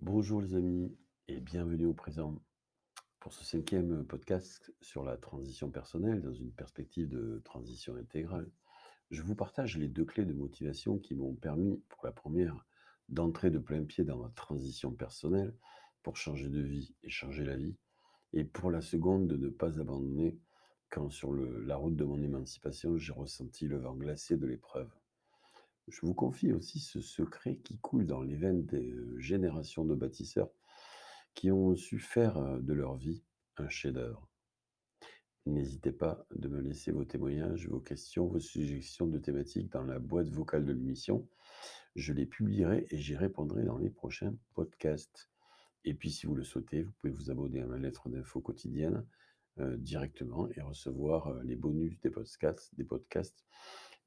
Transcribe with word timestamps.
Bonjour 0.00 0.40
les 0.40 0.54
amis 0.54 0.96
et 1.26 1.40
bienvenue 1.40 1.86
au 1.86 1.92
présent 1.92 2.40
pour 3.18 3.32
ce 3.32 3.44
cinquième 3.44 4.04
podcast 4.04 4.72
sur 4.80 5.02
la 5.02 5.16
transition 5.16 5.72
personnelle 5.72 6.22
dans 6.22 6.32
une 6.32 6.52
perspective 6.52 7.08
de 7.08 7.42
transition 7.44 7.96
intégrale. 7.96 8.48
Je 9.10 9.22
vous 9.22 9.34
partage 9.34 9.76
les 9.76 9.88
deux 9.88 10.04
clés 10.04 10.24
de 10.24 10.32
motivation 10.32 10.98
qui 11.00 11.16
m'ont 11.16 11.34
permis, 11.34 11.82
pour 11.88 12.06
la 12.06 12.12
première, 12.12 12.64
d'entrer 13.08 13.50
de 13.50 13.58
plein 13.58 13.82
pied 13.82 14.04
dans 14.04 14.18
ma 14.18 14.28
transition 14.36 14.92
personnelle 14.92 15.52
pour 16.04 16.16
changer 16.16 16.48
de 16.48 16.60
vie 16.60 16.94
et 17.02 17.10
changer 17.10 17.44
la 17.44 17.56
vie, 17.56 17.76
et 18.32 18.44
pour 18.44 18.70
la 18.70 18.82
seconde, 18.82 19.26
de 19.26 19.36
ne 19.36 19.48
pas 19.48 19.80
abandonner 19.80 20.38
quand 20.90 21.10
sur 21.10 21.34
la 21.34 21.74
route 21.74 21.96
de 21.96 22.04
mon 22.04 22.22
émancipation, 22.22 22.96
j'ai 22.96 23.12
ressenti 23.12 23.66
le 23.66 23.78
vent 23.78 23.96
glacé 23.96 24.36
de 24.36 24.46
l'épreuve. 24.46 24.90
Je 25.90 26.02
vous 26.02 26.14
confie 26.14 26.52
aussi 26.52 26.80
ce 26.80 27.00
secret 27.00 27.56
qui 27.56 27.78
coule 27.78 28.06
dans 28.06 28.22
les 28.22 28.36
veines 28.36 28.66
des 28.66 28.90
euh, 28.92 29.18
générations 29.18 29.84
de 29.84 29.94
bâtisseurs 29.94 30.50
qui 31.34 31.50
ont 31.50 31.74
su 31.76 31.98
faire 31.98 32.36
euh, 32.36 32.60
de 32.60 32.74
leur 32.74 32.96
vie 32.96 33.24
un 33.56 33.68
chef-d'œuvre. 33.68 34.28
N'hésitez 35.46 35.92
pas 35.92 36.26
de 36.34 36.48
me 36.48 36.60
laisser 36.60 36.92
vos 36.92 37.06
témoignages, 37.06 37.68
vos 37.68 37.80
questions, 37.80 38.26
vos 38.26 38.38
suggestions 38.38 39.06
de 39.06 39.18
thématiques 39.18 39.72
dans 39.72 39.82
la 39.82 39.98
boîte 39.98 40.28
vocale 40.28 40.66
de 40.66 40.72
l'émission. 40.72 41.26
Je 41.96 42.12
les 42.12 42.26
publierai 42.26 42.86
et 42.90 42.98
j'y 42.98 43.16
répondrai 43.16 43.64
dans 43.64 43.78
les 43.78 43.88
prochains 43.88 44.34
podcasts. 44.52 45.30
Et 45.84 45.94
puis, 45.94 46.10
si 46.10 46.26
vous 46.26 46.34
le 46.34 46.44
souhaitez, 46.44 46.82
vous 46.82 46.92
pouvez 47.00 47.12
vous 47.12 47.30
abonner 47.30 47.62
à 47.62 47.66
ma 47.66 47.78
lettre 47.78 48.10
d'info 48.10 48.42
quotidienne 48.42 49.06
euh, 49.58 49.76
directement 49.78 50.50
et 50.50 50.60
recevoir 50.60 51.32
les 51.44 51.56
bonus 51.56 51.98
des 52.00 52.84
podcasts 52.84 53.46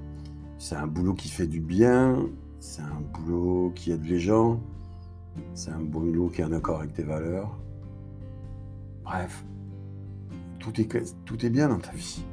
c'est 0.57 0.75
un 0.75 0.87
boulot 0.87 1.13
qui 1.13 1.27
fait 1.27 1.47
du 1.47 1.59
bien, 1.59 2.25
c'est 2.59 2.81
un 2.81 3.01
boulot 3.13 3.73
qui 3.75 3.91
aide 3.91 4.05
les 4.05 4.19
gens, 4.19 4.61
c'est 5.53 5.71
un 5.71 5.81
boulot 5.81 6.29
qui 6.29 6.39
est 6.41 6.45
en 6.45 6.53
accord 6.53 6.79
avec 6.79 6.93
tes 6.93 7.03
valeurs. 7.03 7.59
Bref, 9.03 9.43
tout 10.59 10.79
est, 10.79 11.49
bien 11.49 11.67
dans 11.67 11.79
ta 11.79 11.91
vie. 11.91 12.23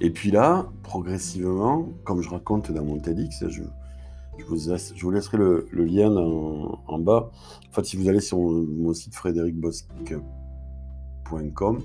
Et 0.00 0.10
puis 0.10 0.32
là, 0.32 0.66
progressivement, 0.82 1.88
comme 2.02 2.22
je 2.22 2.28
raconte 2.28 2.72
dans 2.72 2.84
mon 2.84 2.98
TEDx, 2.98 3.48
je, 3.48 3.62
vous, 3.62 4.56
je 4.56 5.00
vous, 5.00 5.10
laisserai 5.10 5.38
le, 5.38 5.68
lien 5.72 6.10
en, 6.16 6.82
en, 6.86 6.98
bas. 6.98 7.30
En 7.68 7.72
fait, 7.72 7.84
si 7.84 7.96
vous 7.96 8.08
allez 8.08 8.20
sur 8.20 8.38
mon, 8.38 8.66
mon 8.66 8.94
site 8.94 9.14
frédéricbosque.com, 9.14 11.80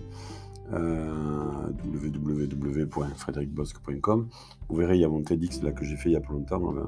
euh, 0.74 1.70
www.frédéricbosque.com, 1.86 4.28
vous 4.70 4.76
verrez, 4.76 4.96
il 4.96 5.02
y 5.02 5.06
a 5.06 5.10
mon 5.10 5.22
TEDx 5.22 5.60
que 5.76 5.86
j'ai 5.86 5.96
fait 5.96 6.10
il 6.10 6.14
y 6.14 6.18
a 6.18 6.22
pas 6.22 6.34
longtemps. 6.34 6.76
Euh, 6.76 6.84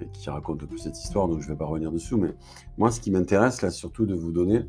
et 0.00 0.08
qui 0.12 0.28
raconte 0.28 0.62
un 0.62 0.66
peu 0.66 0.76
cette 0.76 1.02
histoire, 1.02 1.26
donc 1.26 1.40
je 1.40 1.46
ne 1.46 1.52
vais 1.52 1.58
pas 1.58 1.64
revenir 1.64 1.90
dessus. 1.90 2.16
Mais 2.16 2.34
moi, 2.76 2.90
ce 2.90 3.00
qui 3.00 3.10
m'intéresse 3.10 3.62
là, 3.62 3.70
surtout 3.70 4.04
de 4.04 4.14
vous 4.14 4.30
donner, 4.30 4.66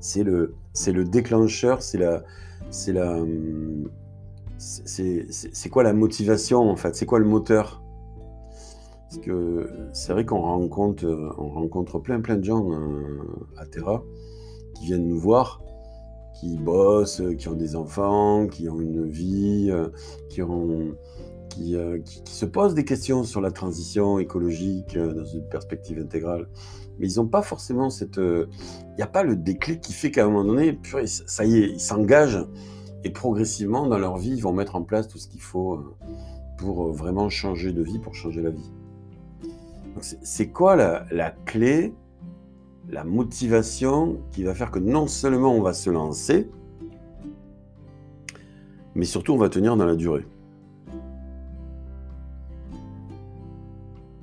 c'est 0.00 0.24
le, 0.24 0.54
c'est 0.72 0.92
le 0.92 1.04
déclencheur, 1.04 1.82
c'est 1.82 1.98
la, 1.98 2.24
c'est 2.70 2.92
la, 2.92 3.18
c'est 4.58 5.68
quoi 5.70 5.82
la 5.82 5.92
motivation 5.92 6.70
en 6.70 6.76
fait, 6.76 6.96
c'est 6.96 7.06
quoi 7.06 7.18
le 7.18 7.24
moteur? 7.24 7.82
Parce 9.08 9.22
que 9.22 9.68
c'est 9.92 10.12
vrai 10.12 10.24
qu'on 10.24 10.40
rencontre, 10.40 11.34
on 11.38 11.48
rencontre 11.48 11.98
plein 11.98 12.20
plein 12.20 12.36
de 12.36 12.44
gens 12.44 12.70
euh, 12.70 13.18
à 13.56 13.66
Terra 13.66 14.02
qui 14.74 14.86
viennent 14.86 15.08
nous 15.08 15.18
voir, 15.18 15.60
qui 16.40 16.56
bossent, 16.56 17.22
qui 17.36 17.48
ont 17.48 17.54
des 17.54 17.76
enfants, 17.76 18.46
qui 18.46 18.68
ont 18.70 18.80
une 18.80 19.06
vie, 19.06 19.68
euh, 19.70 19.88
qui 20.30 20.40
ont 20.40 20.96
euh, 21.60 21.98
qui, 21.98 22.22
qui, 22.22 22.32
se 22.32 22.46
posent 22.46 22.74
des 22.74 22.84
questions 22.84 23.24
sur 23.24 23.42
la 23.42 23.50
transition 23.50 24.18
écologique 24.18 24.96
euh, 24.96 25.12
dans 25.12 25.26
une 25.26 25.46
perspective 25.48 25.98
intégrale. 25.98 26.48
Mais 26.98 27.10
ils 27.10 27.16
n'ont 27.16 27.28
pas 27.28 27.42
forcément 27.42 27.90
cette... 27.90 28.16
Il 28.18 28.96
n'y 28.96 29.02
a 29.02 29.06
pas 29.06 29.22
le 29.22 29.36
déclic 29.36 29.80
qui 29.80 29.92
fait 29.92 30.10
qu'à 30.10 30.24
un 30.24 30.28
moment 30.28 30.44
donné, 30.44 30.78
ça 31.06 31.44
y 31.44 31.58
est, 31.58 31.70
ils 31.70 31.80
s'engagent 31.80 32.46
et 33.04 33.10
progressivement 33.10 33.86
dans 33.86 33.98
leur 33.98 34.18
vie, 34.18 34.30
ils 34.30 34.42
vont 34.42 34.52
mettre 34.52 34.76
en 34.76 34.82
place 34.82 35.08
tout 35.08 35.16
ce 35.16 35.26
qu'il 35.26 35.40
faut 35.40 35.96
pour 36.58 36.92
vraiment 36.92 37.30
changer 37.30 37.72
de 37.72 37.82
vie, 37.82 37.98
pour 37.98 38.14
changer 38.14 38.42
la 38.42 38.50
vie. 38.50 38.70
C'est 40.00 40.48
quoi 40.48 40.76
la 40.76 41.30
clé, 41.46 41.94
la 42.90 43.04
motivation 43.04 44.18
qui 44.32 44.42
va 44.42 44.54
faire 44.54 44.70
que 44.70 44.78
non 44.78 45.06
seulement 45.06 45.54
on 45.54 45.62
va 45.62 45.72
se 45.72 45.90
lancer, 45.90 46.48
mais 48.94 49.04
surtout 49.04 49.32
on 49.32 49.38
va 49.38 49.48
tenir 49.48 49.76
dans 49.76 49.86
la 49.86 49.96
durée 49.96 50.26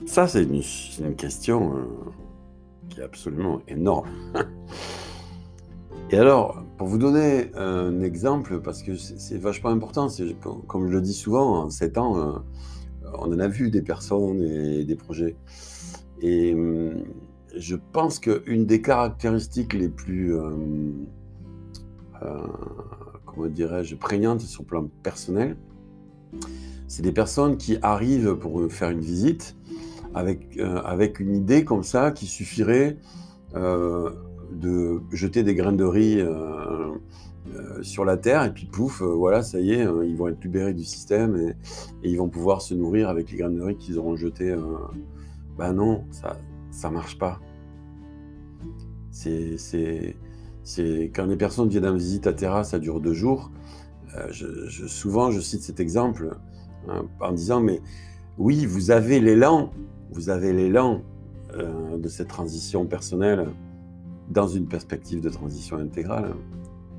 Ça, 0.05 0.25
c'est 0.25 0.43
une, 0.43 1.15
question 1.15 1.77
euh, 1.77 1.83
qui 2.89 3.01
est 3.01 3.03
absolument 3.03 3.61
énorme. 3.67 4.07
Et 6.09 6.17
alors, 6.17 6.63
pour 6.77 6.87
vous 6.87 6.97
donner 6.97 7.51
un 7.55 8.01
exemple, 8.01 8.61
parce 8.61 8.81
que 8.81 8.95
c'est 8.95 9.37
vachement 9.37 9.69
important, 9.69 10.07
comme 10.67 10.87
je 10.87 10.93
le 10.93 11.01
dis 11.01 11.13
souvent, 11.13 11.63
en 11.63 11.69
7 11.69 11.97
ans, 11.97 12.17
euh, 12.17 12.31
on 13.19 13.33
en 13.33 13.39
a 13.39 13.47
vu 13.47 13.69
des 13.69 13.81
personnes 13.81 14.41
et 14.41 14.85
des 14.85 14.95
projets. 14.95 15.35
Et 16.21 16.53
euh, 16.55 16.93
je 17.55 17.75
pense 17.93 18.19
qu'une 18.19 18.65
des 18.65 18.81
caractéristiques 18.81 19.73
les 19.73 19.89
plus, 19.89 20.35
euh, 20.35 20.51
comment 23.25 23.47
dirais-je, 23.47 23.95
prégnantes 23.95 24.41
sur 24.41 24.63
le 24.63 24.67
plan 24.67 24.89
personnel, 25.03 25.55
c'est 26.87 27.03
des 27.03 27.11
personnes 27.11 27.57
qui 27.57 27.77
arrivent 27.81 28.35
pour 28.35 28.71
faire 28.71 28.89
une 28.89 29.01
visite 29.01 29.55
avec, 30.13 30.57
euh, 30.57 30.81
avec 30.83 31.19
une 31.19 31.35
idée 31.35 31.63
comme 31.63 31.83
ça 31.83 32.11
qui 32.11 32.25
suffirait 32.25 32.97
euh, 33.55 34.09
de 34.51 35.01
jeter 35.11 35.43
des 35.43 35.55
graines 35.55 35.77
de 35.77 35.83
riz 35.83 36.19
euh, 36.19 36.95
sur 37.81 38.05
la 38.05 38.17
terre 38.17 38.43
et 38.43 38.51
puis 38.51 38.65
pouf, 38.65 39.01
voilà, 39.01 39.41
ça 39.41 39.59
y 39.59 39.71
est, 39.71 39.87
ils 40.05 40.15
vont 40.15 40.27
être 40.27 40.43
libérés 40.43 40.73
du 40.73 40.83
système 40.83 41.35
et, 41.37 41.55
ils 42.03 42.17
vont 42.17 42.29
pouvoir 42.29 42.61
se 42.61 42.73
nourrir 42.73 43.09
avec 43.09 43.31
les 43.31 43.37
graines 43.37 43.55
de 43.55 43.61
riz 43.61 43.75
qu'ils 43.77 43.97
auront 43.99 44.15
jetées. 44.15 44.55
ben 45.57 45.73
non, 45.73 46.03
ça 46.11 46.37
ça 46.77 46.91
marche 46.91 47.17
pas. 47.17 47.39
C'est 49.09 49.65
quand 51.15 51.25
les 51.25 51.35
personnes 51.35 51.69
viennent 51.69 51.87
en 51.87 51.95
visite 51.95 52.27
à 52.27 52.33
Terra, 52.33 52.63
ça 52.63 52.77
dure 52.77 53.01
deux 53.01 53.13
jours. 53.13 53.51
Euh, 54.15 54.31
souvent, 54.87 55.31
je 55.31 55.39
cite 55.39 55.63
cet 55.63 55.79
exemple 55.79 56.37
hein, 56.87 57.05
en 57.19 57.31
disant, 57.31 57.61
mais 57.61 57.81
oui, 58.37 58.67
vous 58.67 58.91
avez 58.91 59.19
l'élan, 59.19 59.71
vous 60.11 60.29
avez 60.29 60.53
l'élan 60.53 61.01
euh, 61.55 61.97
de 61.97 62.07
cette 62.07 62.27
transition 62.27 62.85
personnelle 62.85 63.47
dans 64.29 64.47
une 64.47 64.67
perspective 64.67 65.19
de 65.19 65.29
transition 65.29 65.77
intégrale, 65.77 66.35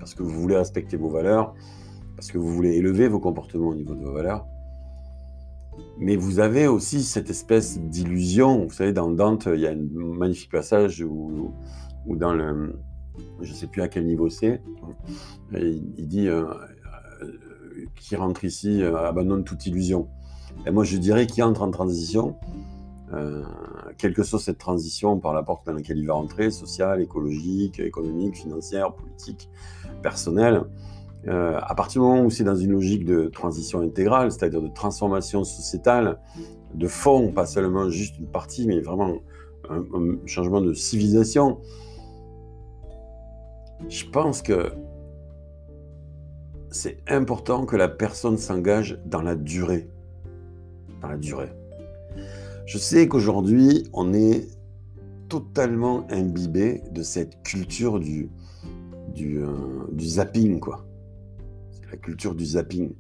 parce 0.01 0.13
que 0.15 0.25
vous 0.25 0.41
voulez 0.41 0.57
respecter 0.57 0.97
vos 0.97 1.09
valeurs, 1.09 1.55
parce 2.17 2.33
que 2.33 2.39
vous 2.39 2.53
voulez 2.53 2.75
élever 2.75 3.07
vos 3.07 3.21
comportements 3.21 3.69
au 3.69 3.75
niveau 3.77 3.95
de 3.95 4.05
vos 4.05 4.13
valeurs. 4.13 4.45
Mais 5.99 6.17
vous 6.17 6.39
avez 6.39 6.67
aussi 6.67 7.03
cette 7.03 7.31
espèce 7.31 7.81
d'illusion. 7.81 8.65
Vous 8.65 8.73
savez, 8.73 8.93
dans 8.93 9.11
Dante, 9.11 9.49
il 9.53 9.61
y 9.61 9.67
a 9.67 9.71
un 9.71 9.87
magnifique 9.93 10.51
passage 10.51 11.03
où, 11.03 11.53
dans 12.07 12.33
le. 12.33 12.79
Je 13.41 13.51
ne 13.51 13.55
sais 13.55 13.67
plus 13.67 13.83
à 13.83 13.89
quel 13.89 14.07
niveau 14.07 14.31
c'est. 14.31 14.63
Il, 15.53 16.07
dit 16.07 16.29
euh, 16.29 16.45
euh, 17.23 17.33
qui 17.97 18.15
rentre 18.15 18.45
ici 18.45 18.81
euh, 18.81 18.97
abandonne 18.97 19.43
toute 19.43 19.67
illusion. 19.67 20.09
Et 20.67 20.71
moi, 20.71 20.85
je 20.85 20.97
dirais 20.97 21.27
qu'il 21.27 21.43
entre 21.43 21.63
en 21.63 21.71
transition, 21.71 22.37
quelle 23.97 24.13
que 24.13 24.23
soit 24.23 24.39
cette 24.39 24.59
transition 24.59 25.19
par 25.19 25.33
la 25.33 25.43
porte 25.43 25.67
dans 25.67 25.73
laquelle 25.73 25.99
il 25.99 26.07
va 26.07 26.15
rentrer, 26.15 26.51
sociale, 26.51 27.01
écologique, 27.01 27.81
économique, 27.81 28.37
financière, 28.37 28.93
politique, 28.93 29.49
personnelle, 30.03 30.65
euh, 31.26 31.59
à 31.61 31.75
partir 31.75 32.00
du 32.00 32.09
moment 32.09 32.23
où 32.23 32.31
c'est 32.31 32.44
dans 32.44 32.55
une 32.55 32.73
logique 32.73 33.05
de 33.05 33.26
transition 33.26 33.81
intégrale, 33.81 34.31
c'est-à-dire 34.31 34.62
de 34.62 34.69
transformation 34.69 35.44
sociétale, 35.44 36.20
de 36.75 36.87
fond, 36.87 37.32
pas 37.32 37.47
seulement 37.47 37.91
juste 37.91 38.19
une 38.19 38.29
partie, 38.29 38.67
mais 38.67 38.81
vraiment 38.81 39.19
un, 39.69 39.82
changement 40.26 40.61
de 40.61 40.73
civilisation, 40.73 41.59
je 43.88 44.05
pense 44.05 44.43
que 44.43 44.73
c'est 46.70 46.99
important 47.09 47.67
que 47.67 47.76
la 47.76 47.88
personne 47.88 48.38
s'engage 48.38 49.00
dans 49.05 49.23
la 49.23 49.35
durée. 49.35 49.91
Dans 51.00 51.09
la 51.09 51.17
durée. 51.17 51.50
Je 52.67 52.79
sais 52.79 53.09
qu'aujourd'hui, 53.09 53.88
on 53.93 54.12
est 54.12 54.49
totalement 55.29 56.06
imbibé 56.11 56.82
de 56.91 57.03
cette 57.03 57.43
culture 57.43 57.99
du, 57.99 58.31
du, 59.14 59.43
euh, 59.43 59.47
du 59.93 60.06
zapping, 60.06 60.61
quoi 60.61 60.88
la 61.90 61.96
culture 61.96 62.35
du 62.35 62.44
zapping. 62.44 62.93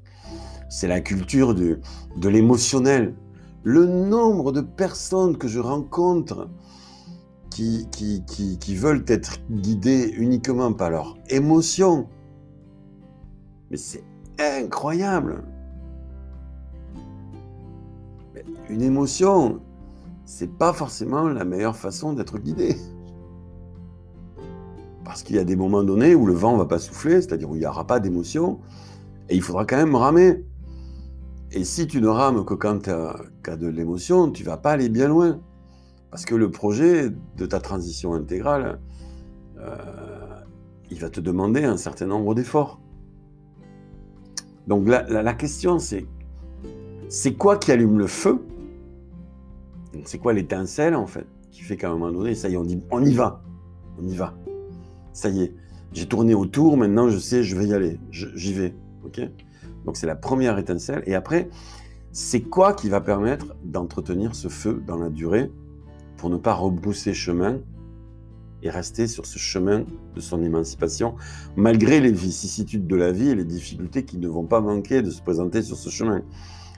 C'est 0.68 0.88
la 0.88 1.00
culture 1.00 1.54
de, 1.54 1.80
de 2.16 2.28
l'émotionnel. 2.28 3.14
Le 3.62 3.86
nombre 3.86 4.52
de 4.52 4.60
personnes 4.60 5.36
que 5.36 5.48
je 5.48 5.60
rencontre 5.60 6.48
qui, 7.50 8.76
veulent 8.76 9.04
être 9.08 9.38
guidées 9.50 10.12
uniquement 10.16 10.72
par 10.72 10.90
leur 10.90 11.16
émotion, 11.28 12.08
mais 13.70 13.76
c'est 13.76 14.04
incroyable. 14.38 15.42
une 18.70 18.82
émotion, 18.82 19.60
c'est 20.24 20.52
pas 20.58 20.72
forcément 20.72 21.26
la 21.28 21.44
meilleure 21.44 21.76
façon 21.76 22.12
d'être 22.12 22.38
guidé. 22.38 22.76
Parce 25.08 25.22
qu'il 25.22 25.36
y 25.36 25.38
a 25.38 25.44
des 25.44 25.56
moments 25.56 25.82
donnés 25.82 26.14
où 26.14 26.26
le 26.26 26.34
vent 26.34 26.52
ne 26.52 26.58
va 26.58 26.66
pas 26.66 26.78
souffler, 26.78 27.22
c'est-à-dire 27.22 27.48
où 27.50 27.56
il 27.56 27.60
n'y 27.60 27.66
aura 27.66 27.86
pas 27.86 27.98
d'émotion, 27.98 28.60
et 29.30 29.36
il 29.36 29.40
faudra 29.40 29.64
quand 29.64 29.78
même 29.78 29.94
ramer. 29.94 30.44
Et 31.50 31.64
si 31.64 31.86
tu 31.86 32.02
ne 32.02 32.08
rames 32.08 32.44
que 32.44 32.52
quand 32.52 32.82
tu 32.82 32.90
as, 32.90 33.56
de 33.56 33.68
l'émotion, 33.68 34.30
tu 34.30 34.44
vas 34.44 34.58
pas 34.58 34.72
aller 34.72 34.90
bien 34.90 35.08
loin. 35.08 35.40
Parce 36.10 36.26
que 36.26 36.34
le 36.34 36.50
projet 36.50 37.08
de 37.38 37.46
ta 37.46 37.58
transition 37.58 38.12
intégrale, 38.12 38.80
euh, 39.56 39.76
il 40.90 41.00
va 41.00 41.08
te 41.08 41.20
demander 41.20 41.64
un 41.64 41.78
certain 41.78 42.06
nombre 42.06 42.34
d'efforts. 42.34 42.78
Donc 44.66 44.86
la, 44.86 45.32
question, 45.32 45.78
c'est 45.78 46.06
c'est 47.08 47.32
quoi 47.32 47.56
qui 47.56 47.72
allume 47.72 47.98
le 47.98 48.08
feu? 48.08 48.44
C'est 50.04 50.18
quoi 50.18 50.34
l'étincelle, 50.34 50.94
en 50.94 51.06
fait, 51.06 51.26
qui 51.50 51.62
fait 51.62 51.78
qu'à 51.78 51.88
un 51.88 51.92
moment 51.92 52.12
donné, 52.12 52.34
ça 52.34 52.50
y 52.50 52.52
est, 52.52 52.56
on 52.58 52.64
dit 52.64 52.78
on 52.90 53.02
y 53.02 53.14
va, 53.14 53.42
on 53.98 54.06
y 54.06 54.14
va 54.14 54.34
ça 55.18 55.30
y 55.30 55.42
est, 55.42 55.54
j'ai 55.92 56.06
tourné 56.06 56.32
autour, 56.34 56.76
maintenant 56.76 57.08
je 57.08 57.18
sais, 57.18 57.42
je 57.42 57.56
vais 57.56 57.66
y 57.66 57.74
aller, 57.74 57.98
j'y 58.12 58.52
vais. 58.52 58.72
ok? 59.04 59.20
Donc 59.84 59.96
c'est 59.96 60.06
la 60.06 60.14
première 60.14 60.58
étincelle. 60.58 61.02
Et 61.06 61.14
après, 61.16 61.48
c'est 62.12 62.42
quoi 62.42 62.72
qui 62.72 62.88
va 62.88 63.00
permettre 63.00 63.56
d'entretenir 63.64 64.36
ce 64.36 64.46
feu 64.46 64.80
dans 64.86 64.96
la 64.96 65.10
durée 65.10 65.50
pour 66.16 66.30
ne 66.30 66.36
pas 66.36 66.54
rebrousser 66.54 67.14
chemin 67.14 67.58
et 68.62 68.70
rester 68.70 69.08
sur 69.08 69.26
ce 69.26 69.38
chemin 69.38 69.84
de 70.14 70.20
son 70.20 70.42
émancipation, 70.42 71.14
malgré 71.56 72.00
les 72.00 72.12
vicissitudes 72.12 72.86
de 72.86 72.96
la 72.96 73.10
vie 73.10 73.30
et 73.30 73.34
les 73.34 73.44
difficultés 73.44 74.04
qui 74.04 74.18
ne 74.18 74.28
vont 74.28 74.46
pas 74.46 74.60
manquer 74.60 75.02
de 75.02 75.10
se 75.10 75.20
présenter 75.20 75.62
sur 75.62 75.76
ce 75.76 75.90
chemin? 75.90 76.22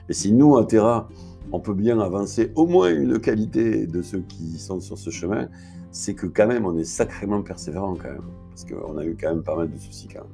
Et 0.09 0.13
si 0.13 0.31
nous, 0.31 0.57
à 0.57 0.65
Terra, 0.65 1.09
on 1.51 1.59
peut 1.59 1.75
bien 1.75 1.99
avancer 1.99 2.51
au 2.55 2.65
moins 2.65 2.89
une 2.89 3.19
qualité 3.19 3.85
de 3.85 4.01
ceux 4.01 4.21
qui 4.21 4.57
sont 4.57 4.79
sur 4.79 4.97
ce 4.97 5.11
chemin, 5.11 5.47
c'est 5.91 6.15
que 6.15 6.25
quand 6.25 6.47
même, 6.47 6.65
on 6.65 6.77
est 6.77 6.85
sacrément 6.85 7.41
persévérant 7.41 7.95
quand 7.95 8.11
même. 8.11 8.29
Parce 8.49 8.65
qu'on 8.65 8.97
a 8.97 9.05
eu 9.05 9.15
quand 9.19 9.29
même 9.29 9.43
pas 9.43 9.55
mal 9.55 9.69
de 9.69 9.77
soucis 9.77 10.07
quand 10.07 10.21
même. 10.21 10.31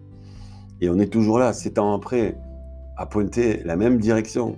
Et 0.81 0.89
on 0.89 1.00
est 1.00 1.12
toujours 1.12 1.39
là, 1.39 1.54
sept 1.54 1.80
ans 1.80 1.95
après, 1.95 2.38
à 2.95 3.06
pointer 3.06 3.63
la 3.63 3.75
même 3.75 4.00
direction, 4.00 4.57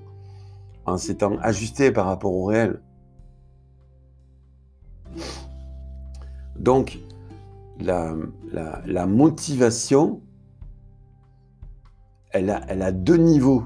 en 0.85 0.97
s'étant 0.97 1.37
ajusté 1.41 1.91
par 1.91 2.05
rapport 2.05 2.33
au 2.33 2.45
réel. 2.45 2.81
Donc, 6.57 6.99
la, 7.79 8.13
la, 8.51 9.05
motivation, 9.05 10.21
elle 12.31 12.49
a, 12.49 12.61
elle 12.67 12.81
a 12.81 12.91
deux 12.91 13.15
niveaux. 13.15 13.63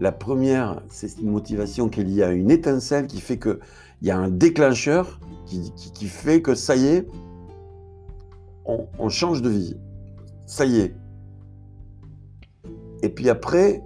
La 0.00 0.10
première, 0.12 0.82
c'est 0.88 1.18
une 1.18 1.30
motivation 1.30 1.90
qui 1.90 2.00
est 2.00 2.04
liée 2.04 2.22
à 2.22 2.32
une 2.32 2.50
étincelle 2.50 3.06
qui 3.06 3.20
fait 3.20 3.38
qu'il 3.38 3.58
y 4.00 4.10
a 4.10 4.16
un 4.16 4.30
déclencheur 4.30 5.20
qui, 5.94 6.06
fait 6.06 6.42
que 6.42 6.54
ça 6.54 6.76
y 6.76 6.86
est, 6.86 7.08
on, 8.64 9.08
change 9.08 9.42
de 9.42 9.48
vie. 9.48 9.76
Ça 10.46 10.64
y 10.64 10.78
est. 10.80 10.94
Et 13.02 13.08
puis 13.08 13.28
après, 13.28 13.82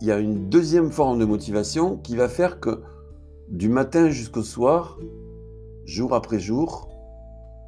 il 0.00 0.06
y 0.06 0.12
a 0.12 0.18
une 0.18 0.48
deuxième 0.48 0.90
forme 0.90 1.18
de 1.18 1.24
motivation 1.24 1.96
qui 1.96 2.16
va 2.16 2.28
faire 2.28 2.60
que 2.60 2.82
du 3.48 3.68
matin 3.68 4.08
jusqu'au 4.08 4.42
soir, 4.42 4.98
jour 5.84 6.14
après 6.14 6.38
jour, 6.38 6.88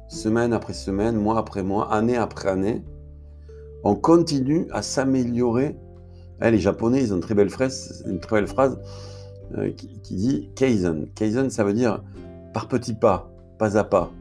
semaine 0.07 0.53
après 0.53 0.73
semaine, 0.73 1.15
mois 1.15 1.37
après 1.37 1.63
mois, 1.63 1.93
année 1.93 2.17
après 2.17 2.49
année, 2.49 2.83
on 3.83 3.95
continue 3.95 4.67
à 4.71 4.81
s'améliorer. 4.81 5.77
Eh, 6.41 6.51
les 6.51 6.59
Japonais, 6.59 7.01
ils 7.01 7.13
ont 7.13 7.17
une 7.17 7.21
très 7.21 7.35
belle 7.35 7.49
phrase, 7.49 8.03
une 8.07 8.19
très 8.19 8.37
belle 8.37 8.47
phrase 8.47 8.79
euh, 9.57 9.71
qui, 9.71 10.15
dit 10.15 10.49
Kaizen. 10.55 11.07
Kaizen, 11.13 11.49
ça 11.49 11.63
veut 11.63 11.73
dire 11.73 12.03
par 12.55 12.69
petits 12.69 12.93
pas, 12.93 13.29
pas 13.59 13.77
à 13.77 13.83
pas. 13.83 14.13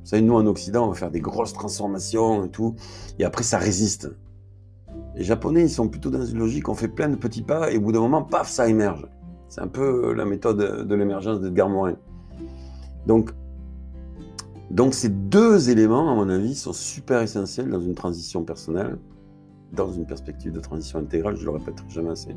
Vous 0.00 0.06
savez, 0.06 0.20
nous 0.20 0.34
en 0.34 0.44
Occident, 0.46 0.86
on 0.86 0.88
va 0.88 0.96
faire 0.96 1.12
des 1.12 1.20
grosses 1.20 1.52
transformations 1.52 2.44
et 2.44 2.48
tout, 2.48 2.74
et 3.20 3.24
après 3.24 3.44
ça 3.44 3.58
résiste. 3.58 4.10
Les 5.14 5.22
Japonais, 5.22 5.62
ils 5.62 5.70
sont 5.70 5.88
plutôt 5.88 6.10
dans 6.10 6.24
une 6.24 6.38
logique, 6.38 6.68
on 6.68 6.74
fait 6.74 6.88
plein 6.88 7.08
de 7.08 7.14
petits 7.14 7.42
pas, 7.42 7.70
et 7.70 7.76
au 7.78 7.80
bout 7.80 7.92
d'un 7.92 8.00
moment, 8.00 8.24
paf, 8.24 8.50
ça 8.50 8.68
émerge. 8.68 9.06
C'est 9.48 9.60
un 9.60 9.68
peu 9.68 10.12
la 10.14 10.24
méthode 10.24 10.84
de 10.84 10.94
l'émergence 10.96 11.40
d'Edgar 11.40 11.68
Morin. 11.68 11.94
Donc, 13.06 13.30
donc 14.72 14.92
ces 14.92 15.08
deux 15.08 15.70
éléments, 15.70 16.10
à 16.10 16.16
mon 16.16 16.28
avis, 16.28 16.56
sont 16.56 16.72
super 16.72 17.22
essentiels 17.22 17.70
dans 17.70 17.80
une 17.80 17.94
transition 17.94 18.42
personnelle, 18.42 18.98
dans 19.72 19.92
une 19.92 20.06
perspective 20.06 20.50
de 20.50 20.58
transition 20.58 20.98
intégrale, 20.98 21.36
je 21.36 21.44
le 21.44 21.52
répète 21.52 21.84
jamais 21.88 22.10
assez. 22.10 22.34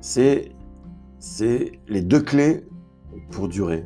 C'est 0.00 0.50
les 1.86 2.02
deux 2.02 2.20
clés 2.20 2.66
pour 3.30 3.48
durer. 3.48 3.84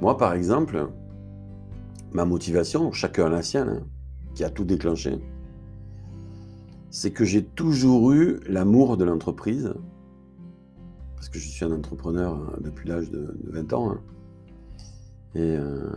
Moi, 0.00 0.16
par 0.18 0.34
exemple, 0.34 0.88
ma 2.12 2.24
motivation, 2.24 2.92
chacun 2.92 3.28
la 3.28 3.42
sienne, 3.42 3.68
hein, 3.68 3.86
qui 4.34 4.44
a 4.44 4.50
tout 4.50 4.64
déclenché, 4.64 5.18
c'est 6.90 7.10
que 7.10 7.24
j'ai 7.24 7.44
toujours 7.44 8.12
eu 8.12 8.40
l'amour 8.46 8.96
de 8.96 9.04
l'entreprise, 9.04 9.72
parce 11.14 11.28
que 11.30 11.38
je 11.38 11.48
suis 11.48 11.64
un 11.64 11.72
entrepreneur 11.72 12.34
hein, 12.34 12.58
depuis 12.60 12.88
l'âge 12.88 13.10
de, 13.10 13.34
20 13.44 13.72
ans. 13.72 13.92
Hein. 13.92 14.00
Et, 15.34 15.56
euh, 15.56 15.90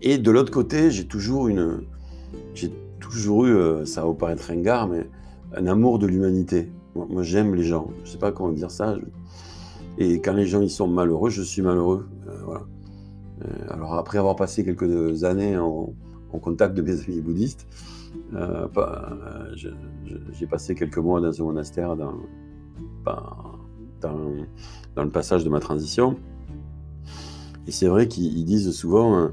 et 0.00 0.18
de 0.18 0.30
l'autre 0.30 0.52
côté, 0.52 0.90
j'ai 0.90 1.06
toujours 1.06 1.48
toujours 3.00 3.46
eu, 3.46 3.54
euh, 3.54 3.84
ça 3.84 4.04
va 4.04 4.12
paraître 4.14 4.46
ringard, 4.48 4.88
mais 4.88 5.06
un 5.54 5.66
amour 5.66 5.98
de 5.98 6.06
l'humanité. 6.06 6.70
Moi, 6.94 7.22
j'aime 7.22 7.54
les 7.54 7.64
gens. 7.64 7.90
Je 7.98 8.02
ne 8.02 8.06
sais 8.06 8.18
pas 8.18 8.32
comment 8.32 8.52
dire 8.52 8.70
ça. 8.70 8.96
Et 9.98 10.20
quand 10.20 10.32
les 10.32 10.46
gens 10.46 10.60
ils 10.60 10.70
sont 10.70 10.88
malheureux, 10.88 11.30
je 11.30 11.42
suis 11.42 11.62
malheureux. 11.62 12.08
Euh, 12.28 12.32
voilà. 12.44 12.62
Euh, 13.44 13.48
alors 13.70 13.94
après 13.94 14.18
avoir 14.18 14.36
passé 14.36 14.64
quelques 14.64 15.24
années 15.24 15.56
en, 15.58 15.92
contact 16.40 16.74
de 16.74 16.80
mes 16.80 16.98
amis 17.02 17.20
bouddhistes, 17.20 17.66
euh, 18.32 18.66
j'ai 20.32 20.46
passé 20.46 20.74
quelques 20.74 20.96
mois 20.96 21.20
dans 21.20 21.40
un 21.40 21.44
monastère 21.44 21.94
dans, 21.94 22.14
le 24.96 25.10
passage 25.10 25.44
de 25.44 25.50
ma 25.50 25.60
transition. 25.60 26.16
Et 27.66 27.70
c'est 27.70 27.86
vrai 27.86 28.08
qu'ils 28.08 28.46
disent 28.46 28.70
souvent, 28.70 29.28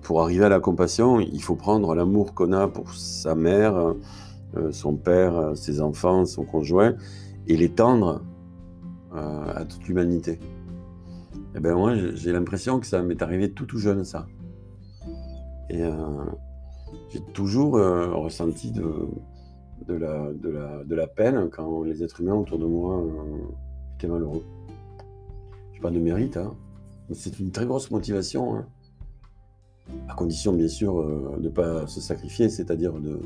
pour 0.00 0.22
arriver 0.22 0.46
à 0.46 0.48
la 0.48 0.58
compassion, 0.58 1.20
il 1.20 1.42
faut 1.42 1.54
prendre 1.54 1.94
l'amour 1.94 2.32
qu'on 2.32 2.52
a 2.52 2.66
pour 2.66 2.94
sa 2.94 3.34
mère, 3.34 3.94
son 4.70 4.96
père, 4.96 5.56
ses 5.56 5.80
enfants, 5.80 6.24
son 6.24 6.44
conjoint, 6.44 6.94
et 7.46 7.56
l'étendre 7.56 8.22
à 9.12 9.64
toute 9.64 9.86
l'humanité. 9.88 10.32
Et 10.32 11.58
eh 11.58 11.60
ben 11.60 11.74
moi, 11.74 11.94
j'ai 12.14 12.32
l'impression 12.32 12.80
que 12.80 12.86
ça 12.86 13.02
m'est 13.02 13.20
arrivé 13.22 13.52
tout 13.52 13.66
tout 13.66 13.78
jeune, 13.78 14.04
ça. 14.04 14.26
Et 15.68 15.82
j'ai 17.10 17.20
toujours 17.32 17.74
ressenti 17.74 18.72
de, 19.86 20.94
la, 20.94 21.06
peine 21.06 21.48
quand 21.50 21.82
les 21.82 22.02
êtres 22.02 22.20
humains 22.20 22.34
autour 22.34 22.58
de 22.58 22.66
moi 22.66 22.98
euh, 22.98 23.96
étaient 23.96 24.08
malheureux. 24.08 24.44
Je 25.72 25.80
pas 25.80 25.90
de 25.90 25.98
mérite, 25.98 26.36
hein, 26.36 26.54
c'est 27.12 27.38
une 27.38 27.50
très 27.50 27.66
grosse 27.66 27.90
motivation, 27.90 28.56
hein. 28.56 28.66
à 30.08 30.14
condition 30.14 30.52
bien 30.52 30.68
sûr 30.68 31.00
euh, 31.00 31.36
de 31.38 31.44
ne 31.44 31.48
pas 31.48 31.86
se 31.86 32.00
sacrifier, 32.00 32.48
c'est-à-dire 32.48 32.94
de, 32.94 33.20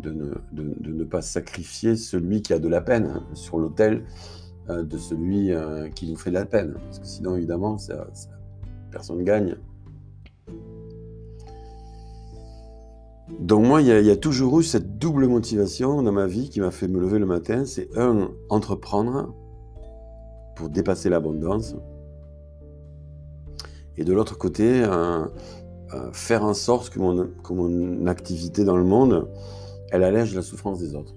de 0.00 0.12
ne, 0.52 1.04
pas 1.04 1.22
sacrifier 1.22 1.96
celui 1.96 2.42
qui 2.42 2.52
a 2.52 2.58
de 2.58 2.68
la 2.68 2.80
peine 2.80 3.06
hein, 3.06 3.22
sur 3.34 3.58
l'autel 3.58 4.04
euh, 4.68 4.82
de 4.82 4.98
celui 4.98 5.52
qui 5.94 6.10
nous 6.10 6.16
fait 6.16 6.30
de 6.30 6.34
la 6.34 6.46
peine, 6.46 6.74
parce 6.84 6.98
que 6.98 7.06
sinon 7.06 7.36
évidemment 7.36 7.76
personne 8.90 9.18
ne 9.18 9.22
gagne. 9.24 9.56
Donc 13.38 13.64
moi, 13.64 13.80
il 13.80 13.86
y, 13.86 14.10
a, 14.10 14.16
toujours 14.16 14.58
eu 14.58 14.64
cette 14.64 14.98
double 14.98 15.28
motivation 15.28 16.02
dans 16.02 16.12
ma 16.12 16.26
vie 16.26 16.50
qui 16.50 16.60
m'a 16.60 16.72
fait 16.72 16.88
me 16.88 17.00
lever 17.00 17.18
le 17.20 17.26
matin. 17.26 17.64
C'est 17.64 17.96
un, 17.96 18.30
entreprendre 18.48 19.32
pour 20.56 20.68
dépasser 20.68 21.08
l'abondance. 21.08 21.76
Et 23.96 24.04
de 24.04 24.12
l'autre 24.12 24.36
côté, 24.36 24.84
faire 26.12 26.44
en 26.44 26.54
sorte 26.54 26.90
que 26.90 26.98
mon, 26.98 28.06
activité 28.06 28.64
dans 28.64 28.76
le 28.76 28.84
monde, 28.84 29.28
elle 29.90 30.04
allège 30.04 30.34
la 30.34 30.42
souffrance 30.42 30.78
des 30.78 30.94
autres. 30.94 31.14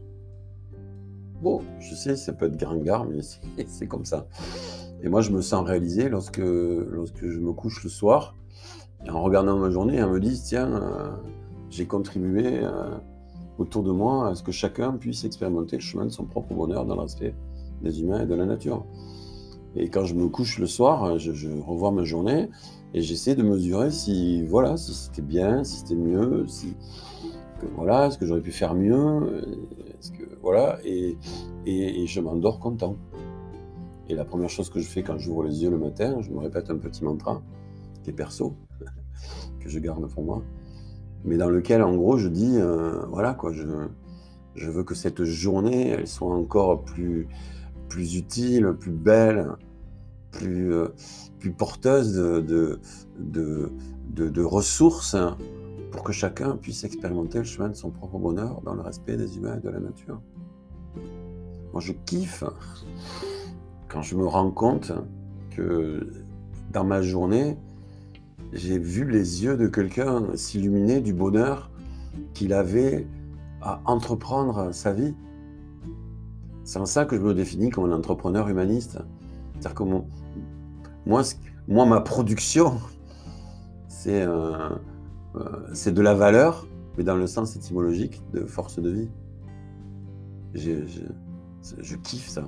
Bon, 1.41 1.61
je 1.79 1.93
sais, 1.95 2.15
ça 2.15 2.33
peut 2.33 2.45
être 2.45 2.57
gringuard, 2.57 3.05
mais 3.05 3.19
c'est 3.67 3.87
comme 3.87 4.05
ça. 4.05 4.27
Et 5.01 5.09
moi, 5.09 5.21
je 5.21 5.31
me 5.31 5.41
sens 5.41 5.65
réalisé 5.65 6.09
lorsque, 6.09 6.41
je 6.41 7.39
me 7.39 7.51
couche 7.51 7.83
le 7.83 7.89
soir, 7.89 8.35
en 9.09 9.21
regardant 9.21 9.57
ma 9.57 9.69
journée, 9.69 9.97
elle 9.97 10.09
me 10.09 10.19
dit, 10.19 10.41
tiens, 10.41 10.71
euh, 10.71 11.11
j'ai 11.69 11.85
contribué 11.85 12.63
euh, 12.63 12.97
autour 13.57 13.83
de 13.83 13.91
moi 13.91 14.29
à 14.29 14.35
ce 14.35 14.43
que 14.43 14.53
chacun 14.53 14.93
puisse 14.93 15.25
expérimenter 15.25 15.75
le 15.75 15.81
chemin 15.81 16.05
de 16.05 16.11
son 16.11 16.23
propre 16.23 16.53
bonheur 16.53 16.85
dans 16.85 16.95
l'aspect 16.95 17.35
des 17.81 18.01
humains 18.01 18.21
et 18.21 18.25
de 18.25 18.35
la 18.35 18.45
nature. 18.45 18.85
Et 19.75 19.89
quand 19.89 20.05
je 20.05 20.13
me 20.13 20.27
couche 20.27 20.59
le 20.59 20.67
soir, 20.67 21.17
je, 21.17 21.49
revois 21.61 21.91
ma 21.91 22.03
journée 22.03 22.49
et 22.93 23.01
j'essaie 23.01 23.35
de 23.35 23.43
mesurer 23.43 23.91
si 23.91 24.43
voilà, 24.43 24.77
si 24.77 24.93
c'était 24.93 25.23
bien, 25.23 25.63
si 25.63 25.77
c'était 25.77 25.95
mieux, 25.95 26.45
si 26.47 26.75
voilà, 27.75 28.07
est-ce 28.07 28.17
que 28.17 28.25
j'aurais 28.25 28.41
pu 28.41 28.51
faire 28.51 28.73
mieux, 28.73 29.43
que 30.17 30.23
voilà, 30.41 30.79
et, 30.83 31.17
et, 31.65 32.05
je 32.07 32.19
m'endors 32.19 32.59
content. 32.59 32.95
Et 34.09 34.15
la 34.15 34.25
première 34.25 34.49
chose 34.49 34.69
que 34.69 34.79
je 34.79 34.87
fais 34.87 35.03
quand 35.03 35.17
j'ouvre 35.17 35.43
les 35.43 35.63
yeux 35.63 35.69
le 35.69 35.77
matin, 35.77 36.21
je 36.21 36.29
me 36.29 36.39
répète 36.39 36.69
un 36.69 36.77
petit 36.77 37.03
mantra 37.03 37.41
qui 38.03 38.09
est 38.09 38.13
perso, 38.13 38.53
que 39.59 39.69
je 39.69 39.79
garde 39.79 40.07
pour 40.07 40.23
moi 40.23 40.43
mais 41.25 41.37
dans 41.37 41.49
lequel, 41.49 41.81
en 41.81 41.95
gros, 41.95 42.17
je 42.17 42.27
dis, 42.27 42.57
euh, 42.57 43.05
voilà, 43.09 43.33
quoi, 43.33 43.51
je, 43.53 43.63
je 44.55 44.69
veux 44.69 44.83
que 44.83 44.95
cette 44.95 45.23
journée, 45.23 45.89
elle 45.89 46.07
soit 46.07 46.33
encore 46.33 46.83
plus, 46.83 47.27
plus 47.87 48.15
utile, 48.15 48.73
plus 48.79 48.91
belle, 48.91 49.47
plus, 50.31 50.73
euh, 50.73 50.89
plus 51.39 51.51
porteuse 51.51 52.13
de, 52.13 52.79
de, 53.19 53.71
de, 54.09 54.43
ressources 54.43 55.15
pour 55.93 56.03
que 56.03 56.11
chacun 56.11 56.57
puisse 56.57 56.83
expérimenter 56.83 57.37
le 57.37 57.43
chemin 57.43 57.69
de 57.69 57.75
son 57.75 57.91
propre 57.91 58.17
bonheur 58.17 58.61
dans 58.61 58.73
le 58.73 58.81
respect 58.81 59.15
des 59.15 59.37
humains 59.37 59.57
et 59.57 59.59
de 59.59 59.69
la 59.69 59.79
nature. 59.79 60.19
Moi, 61.71 61.81
je 61.81 61.93
kiffe 61.93 62.43
quand 63.89 64.01
je 64.01 64.15
me 64.15 64.25
rends 64.25 64.49
compte 64.49 64.91
que 65.51 66.25
dans 66.71 66.83
ma 66.83 67.03
journée, 67.03 67.59
j'ai 68.53 68.79
vu 68.79 69.07
les 69.07 69.43
yeux 69.43 69.55
de 69.55 69.67
quelqu'un 69.67 70.35
s'illuminer 70.35 70.99
du 70.99 71.13
bonheur 71.13 71.69
qu'il 72.33 72.53
avait 72.53 73.07
à 73.61 73.79
entreprendre 73.85 74.73
sa 74.73 74.93
vie. 74.93 75.13
C'est 76.63 76.79
en 76.79 76.87
ça 76.87 77.05
que 77.05 77.15
je 77.15 77.21
me 77.21 77.35
définis 77.35 77.69
comme 77.69 77.85
un 77.85 77.95
entrepreneur 77.95 78.49
humaniste. 78.49 78.97
C'est-à-dire 79.59 79.75
que 79.75 79.83
moi, 81.05 81.21
moi, 81.67 81.85
ma 81.85 82.01
production, 82.01 82.79
c'est 83.87 84.25
euh 85.35 85.91
de 85.91 86.01
la 86.01 86.13
valeur, 86.13 86.67
mais 86.97 87.03
dans 87.03 87.15
le 87.15 87.27
sens 87.27 87.55
étymologique 87.55 88.21
de 88.33 88.45
force 88.45 88.79
de 88.79 88.89
vie. 88.89 89.09
Je, 90.53 91.95
kiffe 92.03 92.27
ça. 92.27 92.45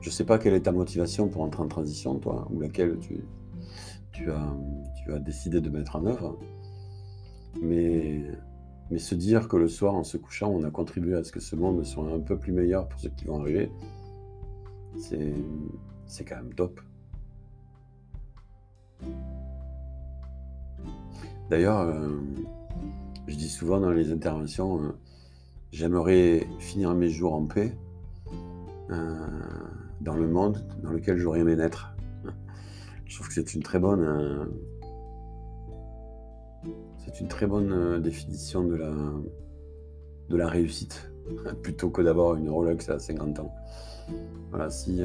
Je 0.00 0.08
ne 0.08 0.12
sais 0.12 0.24
pas 0.24 0.38
quelle 0.38 0.54
est 0.54 0.62
ta 0.62 0.72
motivation 0.72 1.28
pour 1.28 1.42
entrer 1.42 1.62
en 1.62 1.68
transition, 1.68 2.18
toi, 2.18 2.46
ou 2.50 2.60
laquelle 2.60 2.98
tu, 2.98 4.30
as, 4.30 5.18
décidé 5.20 5.60
de 5.60 5.70
mettre 5.70 5.96
en 5.96 6.06
œuvre. 6.06 6.38
Mais, 7.62 8.24
se 8.98 9.14
dire 9.14 9.48
que 9.48 9.56
le 9.56 9.68
soir, 9.68 9.94
en 9.94 10.04
se 10.04 10.16
couchant, 10.16 10.50
on 10.50 10.64
a 10.64 10.70
contribué 10.70 11.14
à 11.14 11.24
ce 11.24 11.32
que 11.32 11.40
ce 11.40 11.56
monde 11.56 11.84
soit 11.84 12.10
un 12.12 12.20
peu 12.20 12.36
plus 12.38 12.52
meilleur 12.52 12.88
pour 12.88 13.00
ceux 13.00 13.10
qui 13.10 13.24
vont 13.24 13.40
arriver, 13.40 13.70
c'est, 14.96 15.34
c'est 16.06 16.24
quand 16.24 16.36
même 16.36 16.52
top. 16.54 16.80
D'ailleurs, 21.50 21.80
euh, 21.80 22.08
je 23.26 23.34
dis 23.34 23.48
souvent 23.48 23.80
dans 23.80 23.90
les 23.90 24.12
interventions, 24.12 24.84
euh, 24.84 24.92
j'aimerais 25.72 26.46
finir 26.60 26.94
mes 26.94 27.08
jours 27.08 27.34
en 27.34 27.44
paix 27.44 27.76
euh, 28.90 29.26
dans 30.00 30.14
le 30.14 30.28
monde 30.28 30.64
dans 30.84 30.92
lequel 30.92 31.18
j'aurais 31.18 31.40
aimé 31.40 31.56
naître. 31.56 31.92
Je 33.04 33.16
trouve 33.16 33.26
que 33.26 33.34
c'est 33.34 33.54
une 33.54 33.64
très 33.64 33.80
bonne, 33.80 34.48
très 37.28 37.48
bonne 37.48 38.00
définition 38.00 38.62
de 38.62 38.76
la, 38.76 38.92
de 40.28 40.36
la 40.36 40.46
réussite, 40.46 41.10
plutôt 41.64 41.90
que 41.90 42.00
d'avoir 42.00 42.36
une 42.36 42.48
Rolex 42.48 42.88
à 42.90 43.00
50 43.00 43.40
ans. 43.40 43.52
Voilà, 44.50 44.70
si, 44.70 45.02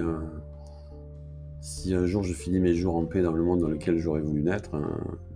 si 1.66 1.96
un 1.96 2.06
jour 2.06 2.22
je 2.22 2.32
finis 2.32 2.60
mes 2.60 2.76
jours 2.76 2.96
en 2.96 3.06
paix 3.06 3.24
dans 3.24 3.32
le 3.32 3.42
monde 3.42 3.62
dans 3.62 3.68
lequel 3.68 3.98
j'aurais 3.98 4.22
voulu 4.22 4.44
naître, 4.44 4.80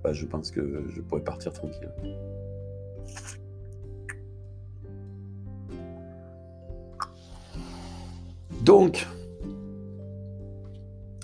bah, 0.03 0.13
je 0.13 0.27
pense 0.27 0.51
que 0.51 0.83
je 0.87 1.01
pourrais 1.01 1.23
partir 1.23 1.51
tranquille. 1.51 1.89
Donc, 8.63 9.07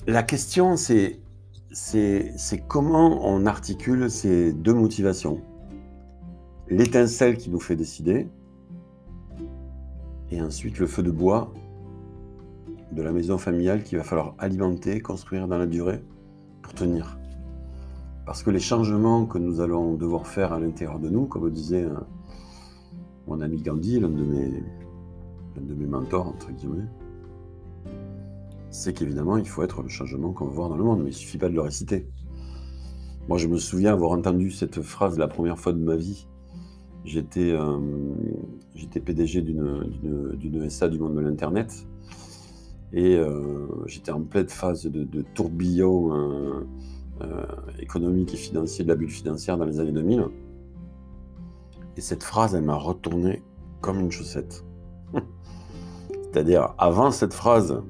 la 0.07 0.24
question 0.24 0.75
c'est 0.75 1.19
comment 2.67 3.29
on 3.29 3.45
articule 3.45 4.09
ces 4.09 4.53
deux 4.53 4.74
motivations. 4.74 5.39
L'étincelle 6.67 7.38
qui 7.38 7.51
nous 7.51 7.59
fait 7.59 7.75
décider, 7.75 8.27
et 10.31 10.41
ensuite 10.41 10.79
le 10.79 10.88
feu 10.88 11.03
de 11.03 11.12
bois 11.12 11.53
de 12.96 13.02
la 13.02 13.12
maison 13.12 13.38
familiale 13.38 13.84
qu'il 13.84 13.98
va 13.98 14.04
falloir 14.04 14.36
alimenter, 14.38 15.02
construire 15.02 15.48
dans 15.48 15.58
la 15.58 15.68
durée 15.68 16.02
pour 16.62 16.74
tenir. 16.74 17.20
Parce 18.25 18.42
que 18.42 18.50
les 18.50 18.60
changements 18.60 19.25
que 19.25 19.38
nous 19.38 19.60
allons 19.60 19.96
devoir 19.96 20.25
faire 20.25 20.54
à 20.54 20.60
l'intérieur 20.60 21.00
de 21.00 21.10
nous, 21.10 21.25
comme 21.25 21.50
disait 21.52 21.84
euh, 21.84 21.94
mon 23.28 23.42
ami 23.42 23.62
Gandhi, 23.62 24.00
l'un 24.00 24.10
de 24.10 24.24
mes, 24.24 24.64
de 25.58 25.75
mes 25.75 25.86
mentors, 25.86 26.28
entre 26.28 26.52
guillemets, 26.52 26.88
c'est 28.72 28.94
qu'évidemment, 28.94 29.38
il 29.38 29.48
faut 29.48 29.62
être 29.62 29.84
le 29.84 29.90
changement 29.90 30.32
qu'on 30.32 30.46
veut 30.46 30.56
voir 30.56 30.70
dans 30.70 30.78
le 30.78 30.84
monde, 30.84 31.00
mais 31.00 31.10
il 31.10 31.14
ne 31.14 31.18
suffit 31.18 31.38
pas 31.38 31.50
de 31.50 31.54
le 31.54 31.62
réciter. 31.62 32.08
Moi, 33.28 33.38
je 33.38 33.48
me 33.48 33.58
souviens 33.58 33.92
avoir 33.92 34.12
entendu 34.12 34.52
cette 34.52 34.82
phrase 34.82 35.18
la 35.18 35.28
première 35.28 35.60
fois 35.60 35.74
de 35.74 35.80
ma 35.80 35.96
vie. 35.96 36.28
J'étais 37.04 37.52
euh, 37.52 37.78
PDG 39.06 39.42
d'une 39.42 40.70
SA 40.70 40.88
du 40.88 40.98
monde 40.98 41.16
de 41.16 41.22
l'Internet 41.22 41.88
et 42.94 43.15
euh, 43.15 43.68
j'étais 43.88 44.12
en 44.12 44.22
pleine 44.22 44.48
phase 44.48 44.86
de, 44.86 45.22
tourbillon 45.34 46.65
euh, 47.22 47.46
économique 47.80 48.34
et 48.34 48.38
financier 48.38 48.84
de 48.84 48.89
la 48.89 48.96
bulle 48.96 49.10
financière 49.10 49.58
dans 49.58 49.65
les 49.65 49.80
années 49.80 49.92
2000. 49.92 50.25
Et 51.98 52.01
cette 52.01 52.24
phrase, 52.24 52.56
elle 52.56 52.63
m'a 52.63 52.75
retourné 52.75 53.42
comme 53.82 54.00
une 54.00 54.12
chaussette. 54.12 54.63
C'est-à-dire, 56.24 56.74
avant 56.77 57.12
cette 57.12 57.34
phrase, 57.34 57.82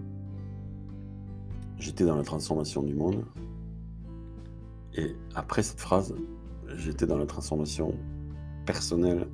j'étais 1.78 2.06
dans 2.06 2.16
la 2.16 2.24
transformation 2.24 2.84
du 2.84 2.94
monde. 2.94 3.24
Et 4.96 5.16
après 5.34 5.64
cette 5.64 5.80
phrase, 5.80 6.16
j'étais 6.78 7.06
dans 7.06 7.18
la 7.18 7.25
transformation 7.25 7.94
personnelle 8.66 9.28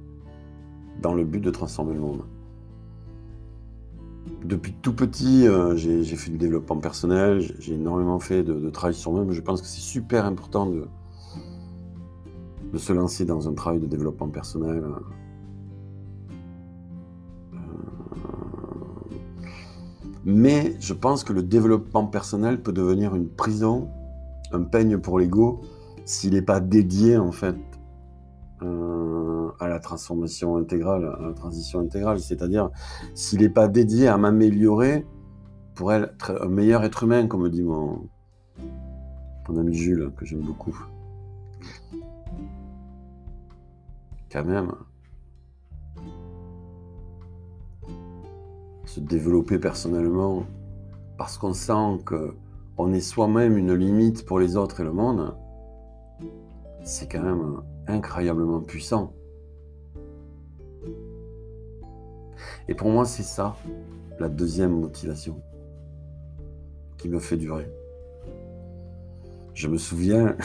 dans 1.02 1.14
le 1.14 1.24
but 1.24 1.40
de 1.40 1.52
transformer 1.52 1.94
le 1.94 2.00
monde. 2.00 2.24
Depuis 4.44 4.74
tout 4.74 4.94
petit, 4.94 5.48
euh, 5.48 5.76
j'ai 5.76 6.04
fait 6.04 6.32
du 6.32 6.38
développement 6.38 6.78
personnel, 6.78 7.42
j'ai 7.60 7.74
énormément 7.74 8.20
fait 8.20 8.44
de, 8.44 8.70
travail 8.70 8.94
sur 8.94 9.12
moi, 9.12 9.24
mais 9.26 9.34
je 9.34 9.42
pense 9.42 9.62
que 9.62 9.68
c'est 9.68 9.82
super 9.82 10.26
important 10.26 10.66
de, 10.66 10.88
de 12.72 12.78
se 12.78 12.94
lancer 12.94 13.26
dans 13.26 13.48
un 13.48 13.54
travail 13.54 13.80
de 13.80 13.86
développement 13.86 14.30
personnel. 14.30 14.84
Euh, 17.54 17.58
mais 20.26 20.76
je 20.80 20.94
pense 20.94 21.24
que 21.24 21.34
le 21.34 21.44
développement 21.44 22.06
personnel 22.06 22.62
peut 22.62 22.74
devenir 22.74 23.16
une 23.16 23.28
prison, 23.28 23.90
un 24.52 24.62
peigne 24.62 24.98
pour 24.98 25.20
l'ego, 25.20 25.62
s'il 26.06 26.34
n'est 26.34 26.42
pas 26.42 26.60
dédié 26.60 27.18
en 27.18 27.32
fait 27.32 27.56
euh, 28.64 29.21
à 29.60 29.68
la 29.68 29.80
transformation 29.80 30.58
intégrale, 30.58 31.06
à 31.20 31.28
la 31.28 31.34
transition 31.34 31.80
intégrale. 31.80 32.20
C'est-à-dire, 32.20 32.70
s'il 33.16 33.42
n'est 33.42 33.50
pas 33.50 33.68
dédié 33.68 34.08
à 34.08 34.18
m'améliorer 34.18 35.06
pour 35.76 35.94
être 35.94 36.40
un 36.42 36.48
meilleur 36.48 36.84
être 36.84 37.04
humain, 37.04 37.28
comme 37.28 37.48
dit 37.50 37.64
mon, 37.64 38.10
mon 39.48 39.58
ami 39.58 39.74
Jules, 39.74 40.12
que 40.18 40.26
j'aime 40.26 40.42
beaucoup. 40.42 40.78
Quand 44.32 44.46
même. 44.46 44.72
Se 48.86 49.00
développer 49.00 49.58
personnellement 49.58 50.46
parce 51.18 51.38
qu'on 51.38 51.54
sent 51.54 52.04
qu'on 52.06 52.94
est 52.94 53.02
soi-même 53.02 53.58
une 53.58 53.74
limite 53.74 54.26
pour 54.26 54.40
les 54.40 54.58
autres 54.58 54.82
et 54.82 54.84
le 54.84 54.92
monde, 54.92 55.36
c'est 56.84 57.10
quand 57.10 57.22
même 57.22 57.62
incroyablement 57.88 58.60
puissant. 58.60 59.14
Et 62.68 62.74
pour 62.74 62.90
moi, 62.90 63.06
c'est 63.06 63.24
ça, 63.24 63.56
la 64.20 64.30
deuxième 64.30 64.80
motivation 64.80 65.42
qui 66.98 67.10
me 67.10 67.20
fait 67.20 67.38
durer. 67.38 67.68
Je 69.54 69.68
me 69.68 69.78
souviens, 69.78 70.38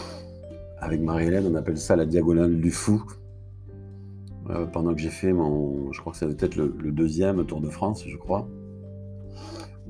avec 0.78 1.00
Marie-Hélène, 1.00 1.46
on 1.46 1.54
appelle 1.54 1.78
ça 1.78 1.96
la 1.96 2.06
diagonale 2.06 2.60
du 2.60 2.70
fou. 2.70 3.02
Euh, 4.50 4.64
pendant 4.66 4.94
que 4.94 5.00
j'ai 5.00 5.10
fait 5.10 5.32
mon, 5.32 5.92
je 5.92 6.00
crois 6.00 6.12
que 6.12 6.18
ça 6.18 6.26
devait 6.26 6.44
être 6.44 6.56
le, 6.56 6.92
deuxième 6.92 7.44
Tour 7.44 7.60
de 7.60 7.68
France, 7.68 8.04
je 8.06 8.16
crois, 8.16 8.48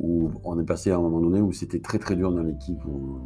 où 0.01 0.31
on 0.43 0.59
est 0.59 0.65
passé 0.65 0.91
à 0.91 0.97
un 0.97 1.01
moment 1.01 1.21
donné 1.21 1.41
où 1.41 1.53
c'était 1.53 1.79
très 1.79 1.99
très 1.99 2.17
dur 2.17 2.33
dans 2.33 2.43
l'équipe, 2.43 2.85
où, 2.85 3.21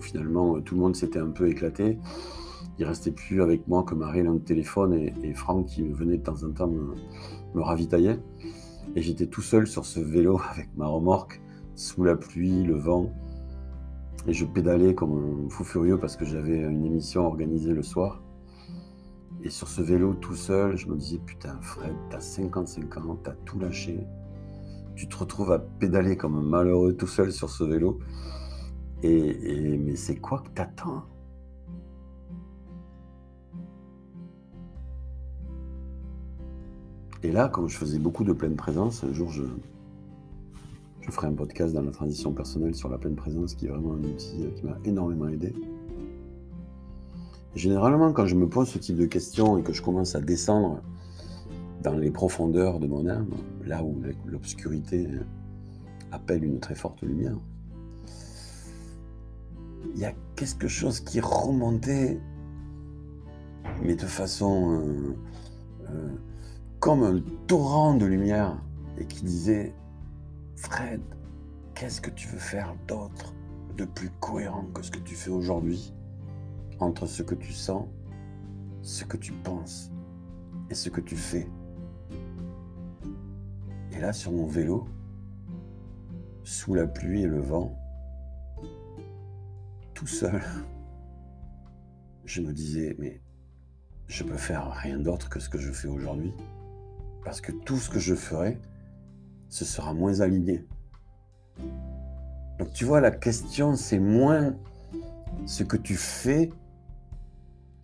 finalement 0.00 0.60
tout 0.60 0.74
le 0.74 0.80
monde 0.82 0.94
s'était 0.94 1.18
un 1.18 1.30
peu 1.30 1.48
éclaté 1.48 1.98
il 2.78 2.84
restait 2.84 3.10
plus 3.10 3.42
avec 3.42 3.66
moi 3.68 3.82
que 3.82 3.94
Marie 3.94 4.22
le 4.22 4.38
téléphone 4.40 4.92
et, 4.94 5.34
Franck 5.34 5.66
qui 5.66 5.82
venait 5.82 6.18
de 6.18 6.22
temps 6.22 6.42
en 6.44 6.50
temps 6.52 6.68
me, 6.68 7.60
ravitailler. 7.60 8.18
Et 8.94 9.02
j'étais 9.02 9.26
tout 9.26 9.42
seul 9.42 9.66
sur 9.66 9.84
ce 9.84 10.00
vélo 10.00 10.40
avec 10.50 10.68
ma 10.76 10.86
remorque, 10.86 11.40
sous 11.74 12.04
la 12.04 12.16
pluie, 12.16 12.62
le 12.62 12.76
vent. 12.76 13.10
Et 14.26 14.32
je 14.32 14.44
pédalais 14.44 14.94
comme 14.94 15.46
un 15.46 15.50
fou 15.50 15.64
furieux 15.64 15.98
parce 15.98 16.16
que 16.16 16.24
j'avais 16.24 16.58
une 16.58 16.84
émission 16.84 17.26
organisée 17.26 17.72
le 17.72 17.82
soir. 17.82 18.22
Et 19.42 19.50
sur 19.50 19.68
ce 19.68 19.80
vélo 19.82 20.14
tout 20.14 20.34
seul, 20.34 20.76
je 20.76 20.88
me 20.88 20.96
disais, 20.96 21.18
putain 21.18 21.58
Fred, 21.60 21.94
t'as 22.10 22.20
55 22.20 22.96
ans, 22.98 23.18
t'as 23.22 23.34
tout 23.44 23.58
lâché. 23.58 24.00
Tu 24.96 25.08
te 25.08 25.16
retrouves 25.16 25.52
à 25.52 25.58
pédaler 25.58 26.16
comme 26.16 26.36
un 26.36 26.42
malheureux 26.42 26.94
tout 26.94 27.06
seul 27.06 27.30
sur 27.32 27.50
ce 27.50 27.64
vélo. 27.64 28.00
Et 29.02 29.78
mais 29.78 29.94
c'est 29.94 30.16
quoi 30.16 30.40
que 30.40 30.48
t'attends? 30.50 31.04
Et 37.22 37.32
là, 37.32 37.48
comme 37.48 37.68
je 37.68 37.76
faisais 37.76 37.98
beaucoup 37.98 38.24
de 38.24 38.32
pleine 38.32 38.56
présence, 38.56 39.04
un 39.04 39.12
jour, 39.12 39.30
je, 39.30 39.42
ferai 41.10 41.28
un 41.28 41.34
podcast 41.34 41.72
dans 41.72 41.82
la 41.82 41.92
transition 41.92 42.32
personnelle 42.32 42.74
sur 42.74 42.88
la 42.88 42.98
pleine 42.98 43.16
présence, 43.16 43.54
qui 43.54 43.66
est 43.66 43.68
vraiment 43.68 43.94
un 43.94 44.04
outil 44.04 44.48
qui 44.56 44.64
m'a 44.64 44.76
énormément 44.84 45.28
aidé. 45.28 45.54
Généralement, 47.54 48.12
quand 48.12 48.26
je 48.26 48.34
me 48.34 48.48
pose 48.48 48.68
ce 48.68 48.78
type 48.78 48.96
de 48.96 49.06
questions 49.06 49.56
et 49.56 49.62
que 49.62 49.72
je 49.72 49.82
commence 49.82 50.14
à 50.14 50.20
descendre 50.20 50.82
dans 51.82 51.94
les 51.94 52.10
profondeurs 52.10 52.80
de 52.80 52.86
mon 52.86 53.06
âme, 53.08 53.30
là 53.64 53.82
où 53.82 54.02
l'obscurité 54.26 55.08
appelle 56.12 56.44
une 56.44 56.60
très 56.60 56.74
forte 56.74 57.02
lumière, 57.02 57.36
il 59.94 60.00
y 60.00 60.04
a 60.04 60.12
quelque 60.34 60.68
chose 60.68 61.00
qui 61.00 61.20
remontait, 61.20 62.20
mais 63.82 63.94
de 63.94 64.04
façon 64.04 64.72
euh, 64.72 65.16
euh, 65.90 66.08
comme 66.80 67.02
un 67.02 67.20
torrent 67.46 67.94
de 67.94 68.06
lumière 68.06 68.60
et 68.98 69.06
qui 69.06 69.24
disait 69.24 69.74
Fred, 70.56 71.00
qu'est-ce 71.74 72.00
que 72.00 72.10
tu 72.10 72.28
veux 72.28 72.38
faire 72.38 72.74
d'autre, 72.86 73.34
de 73.76 73.84
plus 73.84 74.10
cohérent 74.20 74.64
que 74.74 74.82
ce 74.82 74.90
que 74.90 75.00
tu 75.00 75.14
fais 75.14 75.30
aujourd'hui 75.30 75.92
entre 76.78 77.06
ce 77.06 77.22
que 77.22 77.34
tu 77.34 77.52
sens, 77.52 77.86
ce 78.82 79.04
que 79.04 79.16
tu 79.16 79.32
penses 79.32 79.90
et 80.70 80.74
ce 80.74 80.88
que 80.88 81.00
tu 81.00 81.16
fais? 81.16 81.48
Et 83.92 84.00
là, 84.00 84.12
sur 84.12 84.32
mon 84.32 84.46
vélo, 84.46 84.86
sous 86.44 86.74
la 86.74 86.86
pluie 86.86 87.22
et 87.22 87.26
le 87.26 87.40
vent, 87.40 87.76
tout 89.94 90.06
seul, 90.06 90.42
je 92.24 92.42
me 92.42 92.52
disais, 92.52 92.94
mais 92.98 93.20
je 94.06 94.22
peux 94.22 94.36
faire 94.36 94.70
rien 94.70 94.98
d'autre 94.98 95.28
que 95.28 95.40
ce 95.40 95.48
que 95.48 95.58
je 95.58 95.72
fais 95.72 95.88
aujourd'hui. 95.88 96.32
Parce 97.26 97.40
que 97.40 97.50
tout 97.50 97.76
ce 97.76 97.90
que 97.90 97.98
je 97.98 98.14
ferai, 98.14 98.56
ce 99.48 99.64
sera 99.64 99.92
moins 99.92 100.20
aligné. 100.20 100.64
Donc 102.60 102.72
tu 102.72 102.84
vois, 102.84 103.00
la 103.00 103.10
question, 103.10 103.74
c'est 103.74 103.98
moins 103.98 104.54
ce 105.44 105.64
que 105.64 105.76
tu 105.76 105.96
fais. 105.96 106.52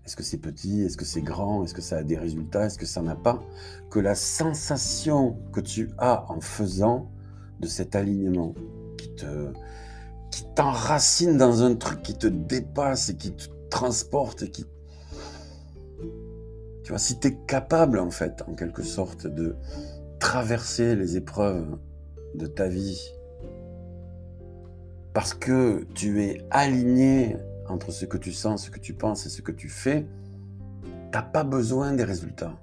Est-ce 0.05 0.15
que 0.15 0.23
c'est 0.23 0.39
petit? 0.39 0.83
Est-ce 0.83 0.97
que 0.97 1.05
c'est 1.05 1.23
grand? 1.23 1.65
Est-ce 1.65 1.75
que 1.75 1.83
ça 1.83 1.97
a 1.97 2.03
des 2.05 2.17
résultats? 2.17 2.67
Est-ce 2.67 2.79
que 2.79 2.87
ça 2.87 3.03
n'a 3.03 3.17
pas? 3.17 3.43
Que 3.91 3.99
la 3.99 4.15
sensation 4.15 5.37
que 5.53 5.59
tu 5.59 5.91
as 5.99 6.25
en 6.31 6.41
faisant 6.41 7.11
de 7.59 7.67
cet 7.67 7.97
alignement 7.97 8.55
qui 8.97 9.13
te 9.17 9.53
qui 10.31 10.45
t'enracine 10.55 11.37
dans 11.37 11.65
un 11.65 11.75
truc 11.75 12.01
qui 12.03 12.15
te 12.15 12.29
dépasse 12.29 13.09
et 13.09 13.17
qui 13.17 13.33
te 13.33 13.49
transporte 13.71 14.45
et 14.45 14.51
qui 14.51 14.67
tu 16.83 16.91
vois, 16.91 16.99
si 16.99 17.19
tu 17.19 17.29
es 17.29 17.35
capable, 17.47 17.99
en 17.99 18.11
fait, 18.11 18.43
en 18.49 18.55
quelque 18.55 18.83
sorte, 18.83 19.27
de 19.27 19.57
traverser 20.19 20.97
les 20.97 21.17
épreuves 21.17 21.79
de 22.35 22.47
ta 22.47 22.69
vie, 22.69 23.01
parce 25.13 25.35
que 25.35 25.87
tu 25.95 26.23
es 26.23 26.47
aligné 26.51 27.37
entre 27.69 27.93
ce 27.93 28.05
que 28.07 28.17
tu 28.17 28.33
sens, 28.33 28.65
ce 28.65 28.71
que 28.71 28.79
tu 28.79 28.95
penses 28.95 29.27
et 29.27 29.29
ce 29.29 29.43
que 29.43 29.53
tu 29.53 29.69
fais, 29.69 30.07
t'as 31.11 31.23
pas 31.23 31.45
besoin 31.45 31.93
des 31.93 32.05
résultats. 32.05 32.57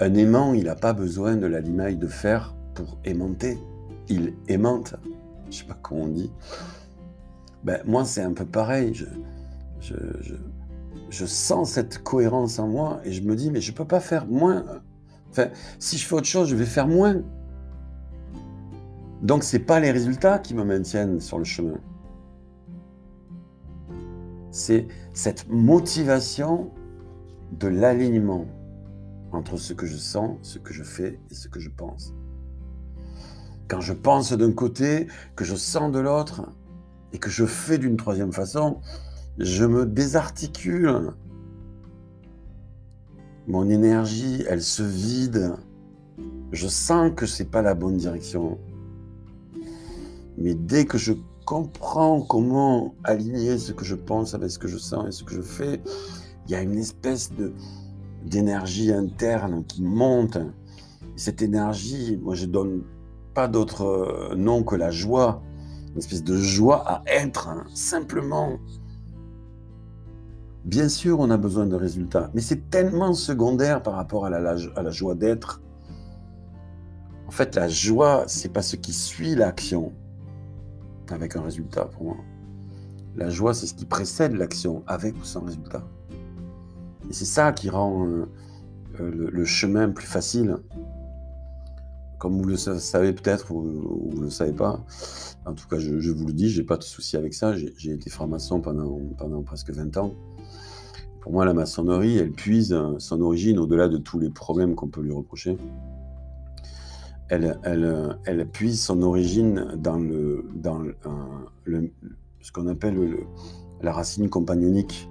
Un 0.00 0.14
aimant, 0.14 0.54
il 0.54 0.64
n'a 0.64 0.74
pas 0.74 0.94
besoin 0.94 1.36
de 1.36 1.46
la 1.46 1.60
limaille 1.60 1.96
de 1.98 2.06
fer 2.06 2.54
pour 2.74 2.98
aimanter. 3.04 3.58
Il 4.08 4.34
aimante. 4.48 4.94
Je 5.50 5.58
sais 5.58 5.64
pas 5.64 5.78
comment 5.80 6.04
on 6.04 6.08
dit. 6.08 6.32
Ben, 7.64 7.80
moi, 7.84 8.06
c'est 8.06 8.22
un 8.22 8.32
peu 8.32 8.46
pareil. 8.46 8.94
Je, 9.80 11.26
sens 11.26 11.72
cette 11.72 12.02
cohérence 12.02 12.58
en 12.58 12.68
moi 12.68 13.00
et 13.04 13.12
je 13.12 13.22
me 13.22 13.34
dis, 13.34 13.50
mais 13.50 13.60
je 13.60 13.72
ne 13.72 13.76
peux 13.76 13.84
pas 13.84 14.00
faire 14.00 14.26
moins. 14.26 14.64
Enfin, 15.30 15.48
si 15.78 15.98
je 15.98 16.06
fais 16.06 16.14
autre 16.14 16.26
chose, 16.26 16.48
je 16.48 16.56
vais 16.56 16.66
faire 16.66 16.88
moins. 16.88 17.22
Donc, 19.22 19.44
ce 19.44 19.56
n'est 19.56 19.62
pas 19.62 19.80
les 19.80 19.90
résultats 19.90 20.38
qui 20.38 20.54
me 20.54 20.64
maintiennent 20.64 21.20
sur 21.20 21.38
le 21.38 21.44
chemin. 21.44 21.78
C'est 24.50 24.88
cette 25.12 25.48
motivation 25.48 26.70
de 27.52 27.68
l'alignement 27.68 28.46
entre 29.32 29.56
ce 29.56 29.72
que 29.72 29.86
je 29.86 29.96
sens, 29.96 30.38
ce 30.42 30.58
que 30.58 30.72
je 30.72 30.82
fais 30.82 31.20
et 31.30 31.34
ce 31.34 31.48
que 31.48 31.60
je 31.60 31.70
pense. 31.70 32.14
Quand 33.68 33.80
je 33.80 33.92
pense 33.92 34.32
d'un 34.32 34.52
côté, 34.52 35.06
que 35.36 35.44
je 35.44 35.54
sens 35.54 35.92
de 35.92 36.00
l'autre 36.00 36.50
et 37.12 37.18
que 37.18 37.30
je 37.30 37.46
fais 37.46 37.78
d'une 37.78 37.96
troisième 37.96 38.32
façon, 38.32 38.80
je 39.38 39.64
me 39.64 39.86
désarticule. 39.86 41.12
Mon 43.46 43.68
énergie, 43.68 44.44
elle 44.48 44.62
se 44.62 44.82
vide. 44.82 45.54
Je 46.52 46.68
sens 46.68 47.12
que 47.14 47.26
c'est 47.26 47.50
pas 47.50 47.62
la 47.62 47.74
bonne 47.74 47.96
direction. 47.96 48.58
Mais 50.38 50.54
dès 50.54 50.84
que 50.84 50.98
je 50.98 51.12
comprends 51.44 52.22
comment 52.22 52.94
aligner 53.04 53.58
ce 53.58 53.72
que 53.72 53.84
je 53.84 53.94
pense 53.94 54.34
avec 54.34 54.50
ce 54.50 54.58
que 54.58 54.68
je 54.68 54.78
sens 54.78 55.06
et 55.08 55.12
ce 55.12 55.24
que 55.24 55.34
je 55.34 55.42
fais, 55.42 55.80
il 56.46 56.52
y 56.52 56.54
a 56.54 56.62
une 56.62 56.78
espèce 56.78 57.32
de 57.32 57.52
d'énergie 58.24 58.92
interne 58.92 59.64
qui 59.64 59.82
monte. 59.82 60.38
Cette 61.16 61.42
énergie, 61.42 62.18
moi 62.22 62.34
je 62.34 62.46
donne 62.46 62.82
pas 63.34 63.48
d'autre 63.48 64.34
nom 64.36 64.62
que 64.62 64.76
la 64.76 64.90
joie, 64.90 65.42
une 65.92 65.98
espèce 65.98 66.22
de 66.22 66.36
joie 66.36 66.84
à 66.86 67.02
être, 67.06 67.48
hein, 67.48 67.64
simplement 67.74 68.58
Bien 70.64 70.90
sûr, 70.90 71.20
on 71.20 71.30
a 71.30 71.38
besoin 71.38 71.66
de 71.66 71.74
résultats, 71.74 72.30
mais 72.34 72.42
c'est 72.42 72.68
tellement 72.68 73.14
secondaire 73.14 73.82
par 73.82 73.94
rapport 73.94 74.26
à 74.26 74.30
la, 74.30 74.90
joie 74.90 75.14
d'être. 75.14 75.62
En 77.26 77.30
fait, 77.30 77.54
la 77.54 77.68
joie, 77.68 78.24
c'est 78.26 78.52
pas 78.52 78.60
ce 78.60 78.76
qui 78.76 78.92
suit 78.92 79.34
l'action 79.34 79.92
avec 81.08 81.34
un 81.36 81.42
résultat 81.42 81.86
pour 81.86 82.04
moi. 82.04 82.16
La 83.16 83.30
joie, 83.30 83.54
c'est 83.54 83.66
ce 83.66 83.74
qui 83.74 83.86
précède 83.86 84.34
l'action, 84.34 84.84
avec 84.86 85.16
ou 85.16 85.24
sans 85.24 85.40
résultat. 85.40 85.82
Et 87.08 87.12
c'est 87.12 87.24
ça 87.24 87.52
qui 87.52 87.70
rend 87.70 88.06
euh, 88.06 88.26
euh, 89.00 89.30
le, 89.32 89.44
chemin 89.44 89.88
plus 89.88 90.06
facile. 90.06 90.56
Comme 92.18 92.36
vous 92.36 92.44
le 92.44 92.56
savez 92.56 93.14
peut-être 93.14 93.50
ou, 93.50 94.10
vous 94.10 94.18
ne 94.18 94.24
le 94.24 94.30
savez 94.30 94.52
pas. 94.52 94.84
En 95.46 95.54
tout 95.54 95.66
cas, 95.66 95.78
je, 95.78 96.10
vous 96.10 96.26
le 96.26 96.34
dis, 96.34 96.50
j'ai 96.50 96.64
pas 96.64 96.76
de 96.76 96.82
souci 96.82 97.16
avec 97.16 97.32
ça. 97.32 97.54
J'ai 97.54 97.92
été 97.92 98.10
franc-maçon 98.10 98.60
pendant, 98.60 99.00
pendant 99.16 99.42
presque 99.42 99.70
20 99.70 99.96
ans. 99.96 100.14
Pour 101.20 101.32
moi, 101.32 101.44
la 101.44 101.52
maçonnerie, 101.52 102.16
elle 102.16 102.32
puise 102.32 102.76
son 102.98 103.20
origine 103.20 103.58
au-delà 103.58 103.88
de 103.88 103.98
tous 103.98 104.18
les 104.18 104.30
problèmes 104.30 104.74
qu'on 104.74 104.88
peut 104.88 105.02
lui 105.02 105.12
reprocher. 105.12 105.56
Elle, 107.28 107.58
elle, 107.62 108.16
elle, 108.24 108.46
puise 108.48 108.82
son 108.82 109.02
origine 109.02 109.76
dans, 109.76 109.98
le, 109.98 110.44
dans 110.54 110.80
le, 111.64 111.90
ce 112.40 112.50
qu'on 112.52 112.66
appelle 112.66 113.18
la 113.82 113.92
racine 113.92 114.28
compagnonique, 114.28 115.08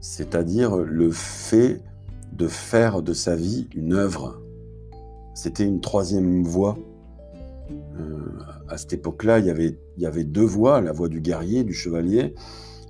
c'est-à-dire 0.00 0.76
le 0.76 1.10
fait 1.10 1.80
de 2.32 2.48
faire 2.48 3.00
de 3.00 3.12
sa 3.12 3.36
vie 3.36 3.68
une 3.74 3.94
œuvre. 3.94 4.40
C'était 5.34 5.64
une 5.64 5.80
troisième 5.80 6.42
voie. 6.44 6.76
Euh, 7.98 8.38
à 8.68 8.76
cette 8.76 8.92
époque-là, 8.92 9.38
il 9.38 9.76
il 9.96 10.02
y 10.02 10.06
avait 10.06 10.24
deux 10.24 10.44
voies, 10.44 10.80
la 10.80 10.92
voie 10.92 11.08
du 11.08 11.20
guerrier, 11.20 11.64
du 11.64 11.72
chevalier, 11.72 12.34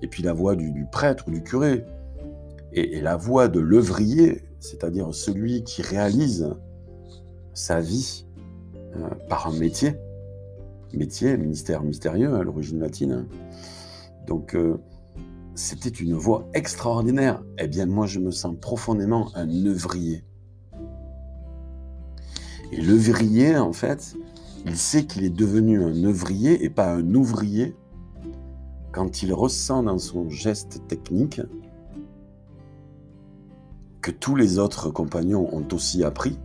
et 0.05 0.07
puis 0.07 0.23
la 0.23 0.35
voie 0.35 0.55
du, 0.55 0.87
prêtre 0.93 1.25
ou 1.29 1.31
du 1.31 1.43
curé. 1.43 1.87
Et, 2.73 3.01
la 3.01 3.17
voie 3.17 3.49
de 3.49 3.59
l'œuvrier, 3.59 4.43
c'est-à-dire 4.61 5.15
celui 5.15 5.65
qui 5.65 5.81
réalise 5.81 6.55
sa 7.55 7.81
vie 7.81 8.27
euh, 8.97 9.09
par 9.31 9.47
un 9.47 9.59
métier, 9.59 9.95
métier, 10.93 11.39
ministère 11.39 11.83
mystérieux 11.83 12.35
à 12.35 12.43
l'origine 12.43 12.81
latine. 12.81 13.27
Donc, 14.27 14.55
euh, 14.55 14.77
c'était 15.55 15.89
une 15.89 16.13
voie 16.13 16.47
extraordinaire. 16.53 17.43
Eh 17.59 17.67
bien, 17.67 17.87
moi, 17.87 18.07
je 18.07 18.21
me 18.21 18.31
sens 18.31 18.55
profondément 18.61 19.31
un 19.35 19.49
œuvrier. 19.65 20.23
Et 22.73 22.83
l'œuvrier, 22.83 23.57
en 23.57 23.73
fait, 23.73 24.17
il 24.67 24.77
sait 24.77 25.07
qu'il 25.07 25.25
est 25.25 25.35
devenu 25.35 25.83
un 25.83 26.05
œuvrier 26.05 26.63
et 26.63 26.69
pas 26.69 26.93
un 26.93 27.15
ouvrier 27.15 27.75
quand 28.95 29.25
il 29.25 29.35
ressent 29.35 29.83
dans 29.83 29.99
son 29.99 30.31
geste 30.31 30.87
technique 30.87 31.43
que 34.01 34.13
tous 34.13 34.37
les 34.37 34.61
autres 34.61 34.89
compagnons 34.91 35.53
ont 35.53 35.67
aussi 35.73 36.05
appris 36.05 36.39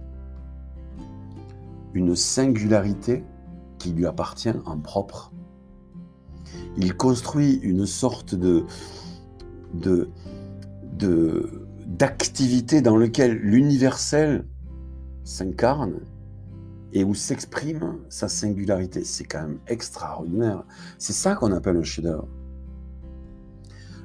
une 1.93 2.15
singularité 2.15 3.23
qui 3.77 3.91
lui 3.91 4.07
appartient 4.07 4.49
en 4.65 4.79
propre. 4.79 5.31
Il 6.75 6.95
construit 6.95 7.59
une 7.61 7.85
sorte 7.85 8.33
de, 8.33 8.65
d'activité 11.85 12.81
dans 12.81 12.97
laquelle 12.97 13.37
l'universel 13.37 14.47
s'incarne 15.23 15.99
et 16.93 17.03
où 17.03 17.13
s'exprime 17.13 17.99
sa 18.09 18.27
singularité. 18.27 19.03
C'est 19.03 19.25
quand 19.25 19.41
même 19.41 19.59
extraordinaire. 19.67 20.63
C'est 20.97 21.13
ça 21.13 21.35
qu'on 21.35 21.51
appelle 21.51 21.77
un 21.77 21.83
chef-d'œuvre. 21.83 22.27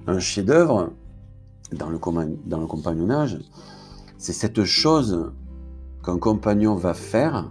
Un 0.06 0.18
chef-d'œuvre, 0.18 0.92
dans 1.72 1.88
le, 1.88 1.98
compagnonnage, 1.98 3.38
c'est 4.18 4.32
cette 4.32 4.64
chose 4.64 5.32
qu'un 6.04 6.18
compagnon 6.18 6.74
va 6.74 6.94
faire 6.94 7.50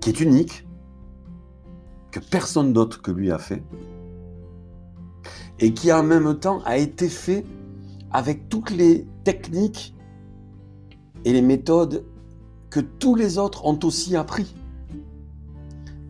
qui 0.00 0.10
est 0.10 0.20
unique, 0.20 0.66
que 2.10 2.20
personne 2.20 2.72
d'autre 2.72 3.02
que 3.02 3.10
lui 3.10 3.30
a 3.30 3.38
fait, 3.38 3.62
et 5.58 5.74
qui 5.74 5.92
en 5.92 6.02
même 6.02 6.38
temps 6.38 6.62
a 6.64 6.76
été 6.78 7.08
fait 7.08 7.44
avec 8.12 8.48
toutes 8.48 8.70
les 8.70 9.06
techniques 9.24 9.94
et 11.24 11.32
les 11.32 11.42
méthodes 11.42 12.04
que 12.70 12.80
tous 12.80 13.14
les 13.14 13.38
autres 13.38 13.66
ont 13.66 13.78
aussi 13.82 14.16
appris. 14.16 14.54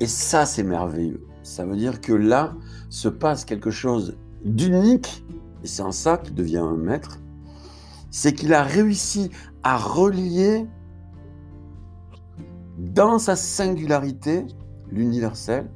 Et 0.01 0.07
ça, 0.07 0.47
c'est 0.47 0.63
merveilleux. 0.63 1.25
Ça 1.43 1.65
veut 1.65 1.77
dire 1.77 2.01
que 2.01 2.13
là 2.13 2.55
se 2.91 3.09
passe 3.09 3.45
quelque 3.45 3.71
chose 3.71 4.17
d'unique, 4.45 5.25
et 5.63 5.67
c'est 5.67 5.83
en 5.83 5.93
ça 5.93 6.19
qu'il 6.19 6.35
devient 6.35 6.59
un 6.59 6.77
maître, 6.77 7.19
c'est 8.11 8.33
qu'il 8.33 8.55
a 8.55 8.63
réussi 8.63 9.31
à 9.63 9.77
relier 9.77 10.67
dans 12.79 13.19
sa 13.19 13.37
singularité 13.37 14.47
l'universel 14.91 15.69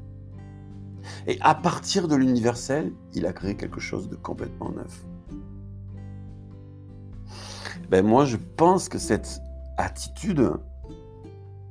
et 1.26 1.38
à 1.40 1.54
partir 1.54 2.08
de 2.08 2.14
l'universel, 2.14 2.92
il 3.14 3.26
a 3.26 3.32
créé 3.32 3.56
quelque 3.56 3.80
chose 3.80 4.08
de 4.08 4.16
complètement 4.16 4.70
neuf. 4.70 5.04
Ben 7.90 8.06
moi, 8.06 8.24
je 8.24 8.36
pense 8.56 8.88
que 8.88 8.98
cette 8.98 9.40
attitude, 9.76 10.52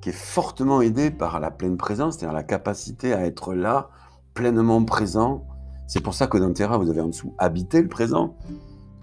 qui 0.01 0.09
est 0.09 0.13
fortement 0.13 0.81
aidée 0.81 1.11
par 1.11 1.39
la 1.39 1.51
pleine 1.51 1.77
présence, 1.77 2.17
c'est-à-dire 2.17 2.33
la 2.33 2.43
capacité 2.43 3.13
à 3.13 3.25
être 3.25 3.53
là, 3.53 3.89
pleinement 4.33 4.83
présent, 4.83 5.45
c'est 5.91 5.99
pour 5.99 6.13
ça 6.13 6.27
que 6.27 6.37
dans 6.37 6.53
Terra, 6.53 6.77
vous 6.77 6.89
avez 6.89 7.01
en 7.01 7.07
dessous 7.07 7.33
habiter 7.37 7.81
le 7.81 7.89
présent. 7.89 8.37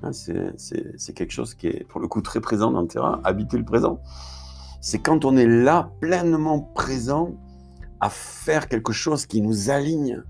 Hein, 0.03 0.12
c'est 0.14 1.12
quelque 1.14 1.33
chose 1.33 1.53
qui 1.55 1.66
est 1.66 1.85
pour 1.87 2.01
le 2.01 2.09
coup 2.09 2.22
très 2.22 2.40
présent 2.40 2.70
dans 2.70 2.87
Terra, 2.87 3.20
habiter 3.24 3.59
le 3.59 3.64
présent. 3.66 4.01
C'est 4.81 4.98
quand 4.98 5.27
on 5.27 5.37
est 5.37 5.46
là, 5.46 5.90
pleinement 6.01 6.61
présent, 6.61 7.33
à 8.01 8.09
faire 8.09 8.68
quelque 8.68 8.94
chose 8.94 9.27
qui 9.27 9.42
nous 9.42 9.68
aligne 9.68 10.22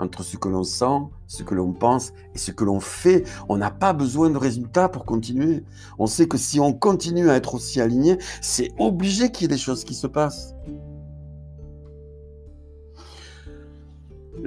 entre 0.00 0.24
ce 0.24 0.36
que 0.36 0.48
l'on 0.48 0.64
sent, 0.64 1.06
ce 1.28 1.44
que 1.44 1.54
l'on 1.54 1.72
pense 1.72 2.12
et 2.34 2.38
ce 2.38 2.50
que 2.50 2.64
l'on 2.64 2.80
fait. 2.80 3.22
On 3.48 3.56
n'a 3.56 3.70
pas 3.70 3.92
besoin 3.92 4.28
de 4.28 4.38
résultats 4.38 4.88
pour 4.88 5.04
continuer. 5.04 5.62
On 6.00 6.06
sait 6.06 6.26
que 6.26 6.36
si 6.36 6.58
on 6.58 6.72
continue 6.72 7.30
à 7.30 7.36
être 7.36 7.54
aussi 7.54 7.80
aligné, 7.80 8.18
c'est 8.40 8.72
obligé 8.80 9.30
qu'il 9.30 9.42
y 9.42 9.44
ait 9.44 9.54
des 9.54 9.56
choses 9.56 9.84
qui 9.84 9.94
se 9.94 10.08
passent. 10.08 10.52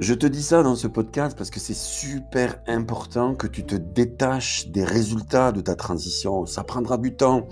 Je 0.00 0.14
te 0.14 0.26
dis 0.26 0.42
ça 0.42 0.62
dans 0.62 0.76
ce 0.76 0.86
podcast 0.86 1.36
parce 1.36 1.50
que 1.50 1.60
c'est 1.60 1.76
super 1.76 2.58
important 2.66 3.34
que 3.34 3.46
tu 3.46 3.66
te 3.66 3.74
détaches 3.74 4.68
des 4.68 4.82
résultats 4.82 5.52
de 5.52 5.60
ta 5.60 5.74
transition. 5.74 6.46
Ça 6.46 6.64
prendra 6.64 6.96
du 6.96 7.14
temps. 7.14 7.48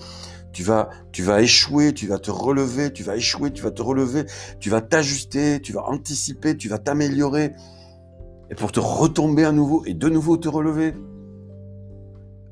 Tu 0.50 0.62
vas, 0.62 0.88
tu 1.12 1.22
vas 1.22 1.42
échouer, 1.42 1.92
tu 1.92 2.06
vas 2.06 2.18
te 2.18 2.30
relever, 2.30 2.90
tu 2.90 3.02
vas 3.02 3.16
échouer, 3.16 3.52
tu 3.52 3.62
vas 3.62 3.70
te 3.70 3.82
relever, 3.82 4.24
tu 4.60 4.70
vas 4.70 4.80
t'ajuster, 4.80 5.60
tu 5.60 5.74
vas 5.74 5.84
anticiper, 5.90 6.56
tu 6.56 6.70
vas 6.70 6.78
t'améliorer. 6.78 7.52
Et 8.50 8.54
pour 8.54 8.72
te 8.72 8.80
retomber 8.80 9.44
à 9.44 9.52
nouveau 9.52 9.84
et 9.84 9.92
de 9.92 10.08
nouveau 10.08 10.38
te 10.38 10.48
relever. 10.48 10.94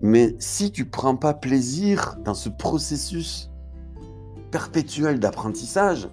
Mais 0.02 0.36
si 0.38 0.72
tu 0.72 0.84
prends 0.84 1.16
pas 1.16 1.32
plaisir 1.32 2.18
dans 2.22 2.34
ce 2.34 2.50
processus 2.50 3.50
perpétuel 4.50 5.20
d'apprentissage, 5.20 6.10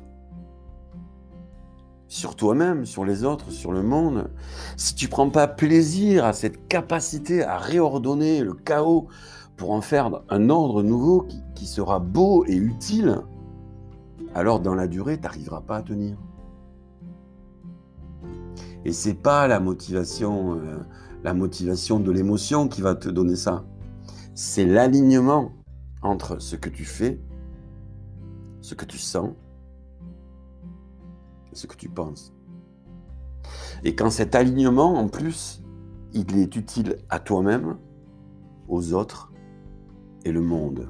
sur 2.14 2.36
toi-même, 2.36 2.86
sur 2.86 3.06
les 3.06 3.24
autres, 3.24 3.50
sur 3.50 3.72
le 3.72 3.82
monde, 3.82 4.30
si 4.78 4.94
tu 4.94 5.08
prends 5.08 5.32
pas 5.32 5.48
plaisir 5.48 6.26
à 6.26 6.34
cette 6.34 6.68
capacité 6.68 7.44
à 7.44 7.58
réordonner 7.58 8.44
le 8.44 8.54
chaos 8.54 9.08
pour 9.58 9.72
en 9.72 9.82
faire 9.82 10.22
un 10.30 10.50
ordre 10.52 10.84
nouveau 10.84 11.28
qui, 11.56 11.66
sera 11.66 11.98
beau 11.98 12.46
et 12.46 12.56
utile, 12.56 13.22
alors 14.36 14.60
dans 14.60 14.76
la 14.76 14.88
durée, 14.88 15.16
tu 15.16 15.24
n'arriveras 15.24 15.62
pas 15.62 15.78
à 15.78 15.82
tenir. 15.82 16.16
Et 18.86 18.92
c'est 18.92 19.16
pas 19.16 19.48
la 19.48 19.60
motivation, 19.60 20.58
euh, 20.58 20.78
la 21.24 21.34
motivation 21.34 22.00
de 22.00 22.12
l'émotion 22.12 22.68
qui 22.68 22.82
va 22.82 22.94
te 22.94 23.10
donner 23.10 23.36
ça. 23.36 23.64
C'est 24.36 24.66
l'alignement 24.66 25.52
entre 26.04 26.40
ce 26.40 26.58
que 26.58 26.70
tu 26.70 26.86
fais, 26.86 27.20
ce 28.62 28.76
que 28.76 28.86
tu 28.86 29.00
sens, 29.00 29.32
ce 31.54 31.68
que 31.68 31.76
tu 31.76 31.90
penses. 31.90 32.34
Et 33.84 33.96
quand 33.96 34.10
cet 34.10 34.36
alignement, 34.36 34.98
en 34.98 35.08
plus, 35.08 35.62
il 36.14 36.38
est 36.38 36.56
utile 36.56 36.98
à 37.10 37.20
toi-même, 37.20 37.78
aux 38.68 38.94
autres 38.94 39.32
et 40.26 40.32
le 40.32 40.42
monde. 40.42 40.88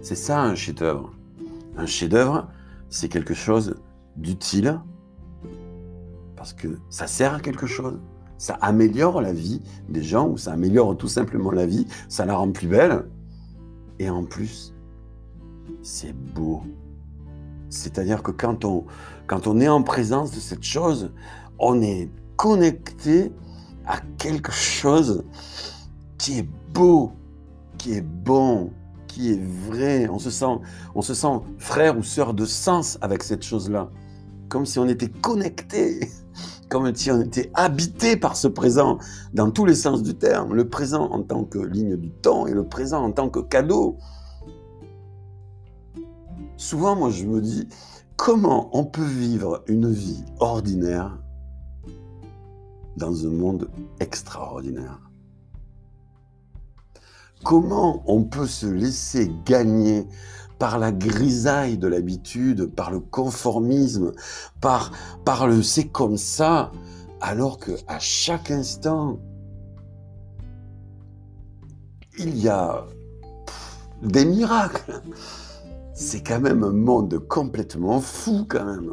C'est 0.00 0.14
ça 0.14 0.42
un 0.42 0.54
chef-d'œuvre. 0.54 1.12
Un 1.76 1.86
chef-d'œuvre, 1.86 2.48
c'est 2.88 3.08
quelque 3.08 3.34
chose 3.34 3.76
d'utile 4.16 4.80
parce 6.36 6.52
que 6.52 6.78
ça 6.90 7.06
sert 7.06 7.34
à 7.34 7.40
quelque 7.40 7.66
chose. 7.66 7.98
Ça 8.36 8.54
améliore 8.60 9.22
la 9.22 9.32
vie 9.32 9.62
des 9.88 10.02
gens 10.02 10.28
ou 10.28 10.36
ça 10.36 10.52
améliore 10.52 10.96
tout 10.96 11.08
simplement 11.08 11.50
la 11.50 11.66
vie, 11.66 11.86
ça 12.08 12.26
la 12.26 12.36
rend 12.36 12.52
plus 12.52 12.68
belle. 12.68 13.08
Et 13.98 14.10
en 14.10 14.24
plus, 14.24 14.74
c'est 15.82 16.12
beau. 16.12 16.62
C'est-à-dire 17.74 18.22
que 18.22 18.30
quand 18.30 18.64
on, 18.64 18.84
quand 19.26 19.46
on 19.46 19.60
est 19.60 19.68
en 19.68 19.82
présence 19.82 20.30
de 20.30 20.40
cette 20.40 20.62
chose, 20.62 21.12
on 21.58 21.82
est 21.82 22.08
connecté 22.36 23.32
à 23.86 23.98
quelque 24.18 24.52
chose 24.52 25.24
qui 26.18 26.38
est 26.38 26.48
beau, 26.72 27.12
qui 27.78 27.94
est 27.94 28.00
bon, 28.00 28.70
qui 29.08 29.32
est 29.32 29.40
vrai. 29.68 30.08
On 30.08 30.18
se 30.18 30.30
sent, 30.30 30.58
on 30.94 31.02
se 31.02 31.14
sent 31.14 31.40
frère 31.58 31.98
ou 31.98 32.02
sœur 32.02 32.34
de 32.34 32.44
sens 32.44 32.98
avec 33.00 33.22
cette 33.22 33.42
chose-là. 33.42 33.90
Comme 34.48 34.66
si 34.66 34.78
on 34.78 34.88
était 34.88 35.08
connecté, 35.08 36.08
comme 36.68 36.94
si 36.94 37.10
on 37.10 37.20
était 37.20 37.50
habité 37.54 38.16
par 38.16 38.36
ce 38.36 38.48
présent 38.48 38.98
dans 39.32 39.50
tous 39.50 39.66
les 39.66 39.74
sens 39.74 40.02
du 40.02 40.14
terme. 40.14 40.54
Le 40.54 40.68
présent 40.68 41.10
en 41.10 41.22
tant 41.22 41.44
que 41.44 41.58
ligne 41.58 41.96
du 41.96 42.10
temps 42.10 42.46
et 42.46 42.52
le 42.52 42.64
présent 42.64 43.04
en 43.04 43.12
tant 43.12 43.28
que 43.28 43.40
cadeau. 43.40 43.98
Souvent, 46.64 46.96
moi, 46.96 47.10
je 47.10 47.26
me 47.26 47.42
dis, 47.42 47.68
comment 48.16 48.70
on 48.72 48.86
peut 48.86 49.04
vivre 49.04 49.62
une 49.66 49.92
vie 49.92 50.24
ordinaire 50.40 51.14
dans 52.96 53.26
un 53.26 53.30
monde 53.30 53.68
extraordinaire? 54.00 54.98
Comment 57.44 58.02
on 58.06 58.24
peut 58.24 58.46
se 58.46 58.64
laisser 58.64 59.30
gagner 59.44 60.08
par 60.58 60.78
la 60.78 60.90
grisaille 60.90 61.76
de 61.76 61.86
l'habitude, 61.86 62.74
par 62.74 62.90
le 62.90 63.00
conformisme, 63.00 64.12
par, 64.62 64.90
par 65.26 65.46
le 65.46 65.62
c'est 65.62 65.88
comme 65.88 66.16
ça, 66.16 66.72
alors 67.20 67.58
que 67.58 67.72
à 67.88 67.98
chaque 67.98 68.50
instant, 68.50 69.18
il 72.18 72.38
y 72.38 72.48
a 72.48 72.86
des 74.02 74.24
miracles? 74.24 75.02
C'est 75.96 76.26
quand 76.26 76.40
même 76.40 76.64
un 76.64 76.72
monde 76.72 77.20
complètement 77.28 78.00
fou 78.00 78.44
quand 78.48 78.64
même. 78.64 78.92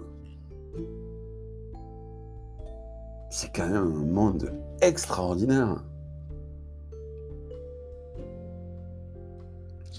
C'est 3.31 3.51
quand 3.51 3.67
même 3.67 3.91
un 3.95 4.05
monde 4.05 4.53
extraordinaire. 4.81 5.83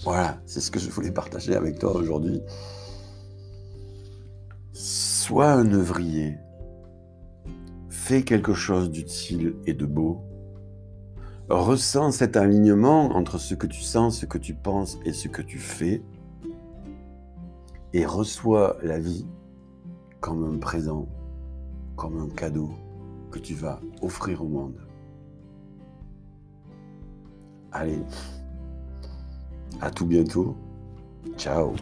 Voilà, 0.03 0.41
c'est 0.45 0.61
ce 0.61 0.71
que 0.71 0.79
je 0.79 0.89
voulais 0.89 1.11
partager 1.11 1.55
avec 1.55 1.77
toi 1.77 1.93
aujourd'hui. 1.93 2.41
Sois 4.71 5.51
un 5.51 5.73
œuvrier. 5.73 6.37
Fais 7.89 8.23
quelque 8.23 8.53
chose 8.53 8.89
d'utile 8.89 9.55
et 9.65 9.73
de 9.73 9.85
beau. 9.85 10.21
Ressens 11.49 12.13
cet 12.13 12.37
alignement 12.37 13.15
entre 13.15 13.37
ce 13.37 13.55
que 13.55 13.67
tu 13.67 13.81
sens, 13.81 14.19
ce 14.19 14.25
que 14.25 14.37
tu 14.37 14.53
penses 14.53 14.97
et 15.03 15.11
ce 15.11 15.27
que 15.27 15.41
tu 15.41 15.59
fais 15.59 16.01
et 17.93 18.05
reçois 18.05 18.77
la 18.81 18.99
vie 18.99 19.25
comme 20.19 20.43
un 20.43 20.57
présent, 20.57 21.07
comme 21.95 22.19
un 22.19 22.29
cadeau 22.29 22.71
que 23.31 23.39
tu 23.39 23.53
vas 23.53 23.79
offrir 24.01 24.41
au 24.43 24.47
monde. 24.47 24.77
Allez, 27.71 28.01
à 29.81 29.89
tout 29.89 30.05
bientôt. 30.05 30.55
Ciao. 31.37 31.73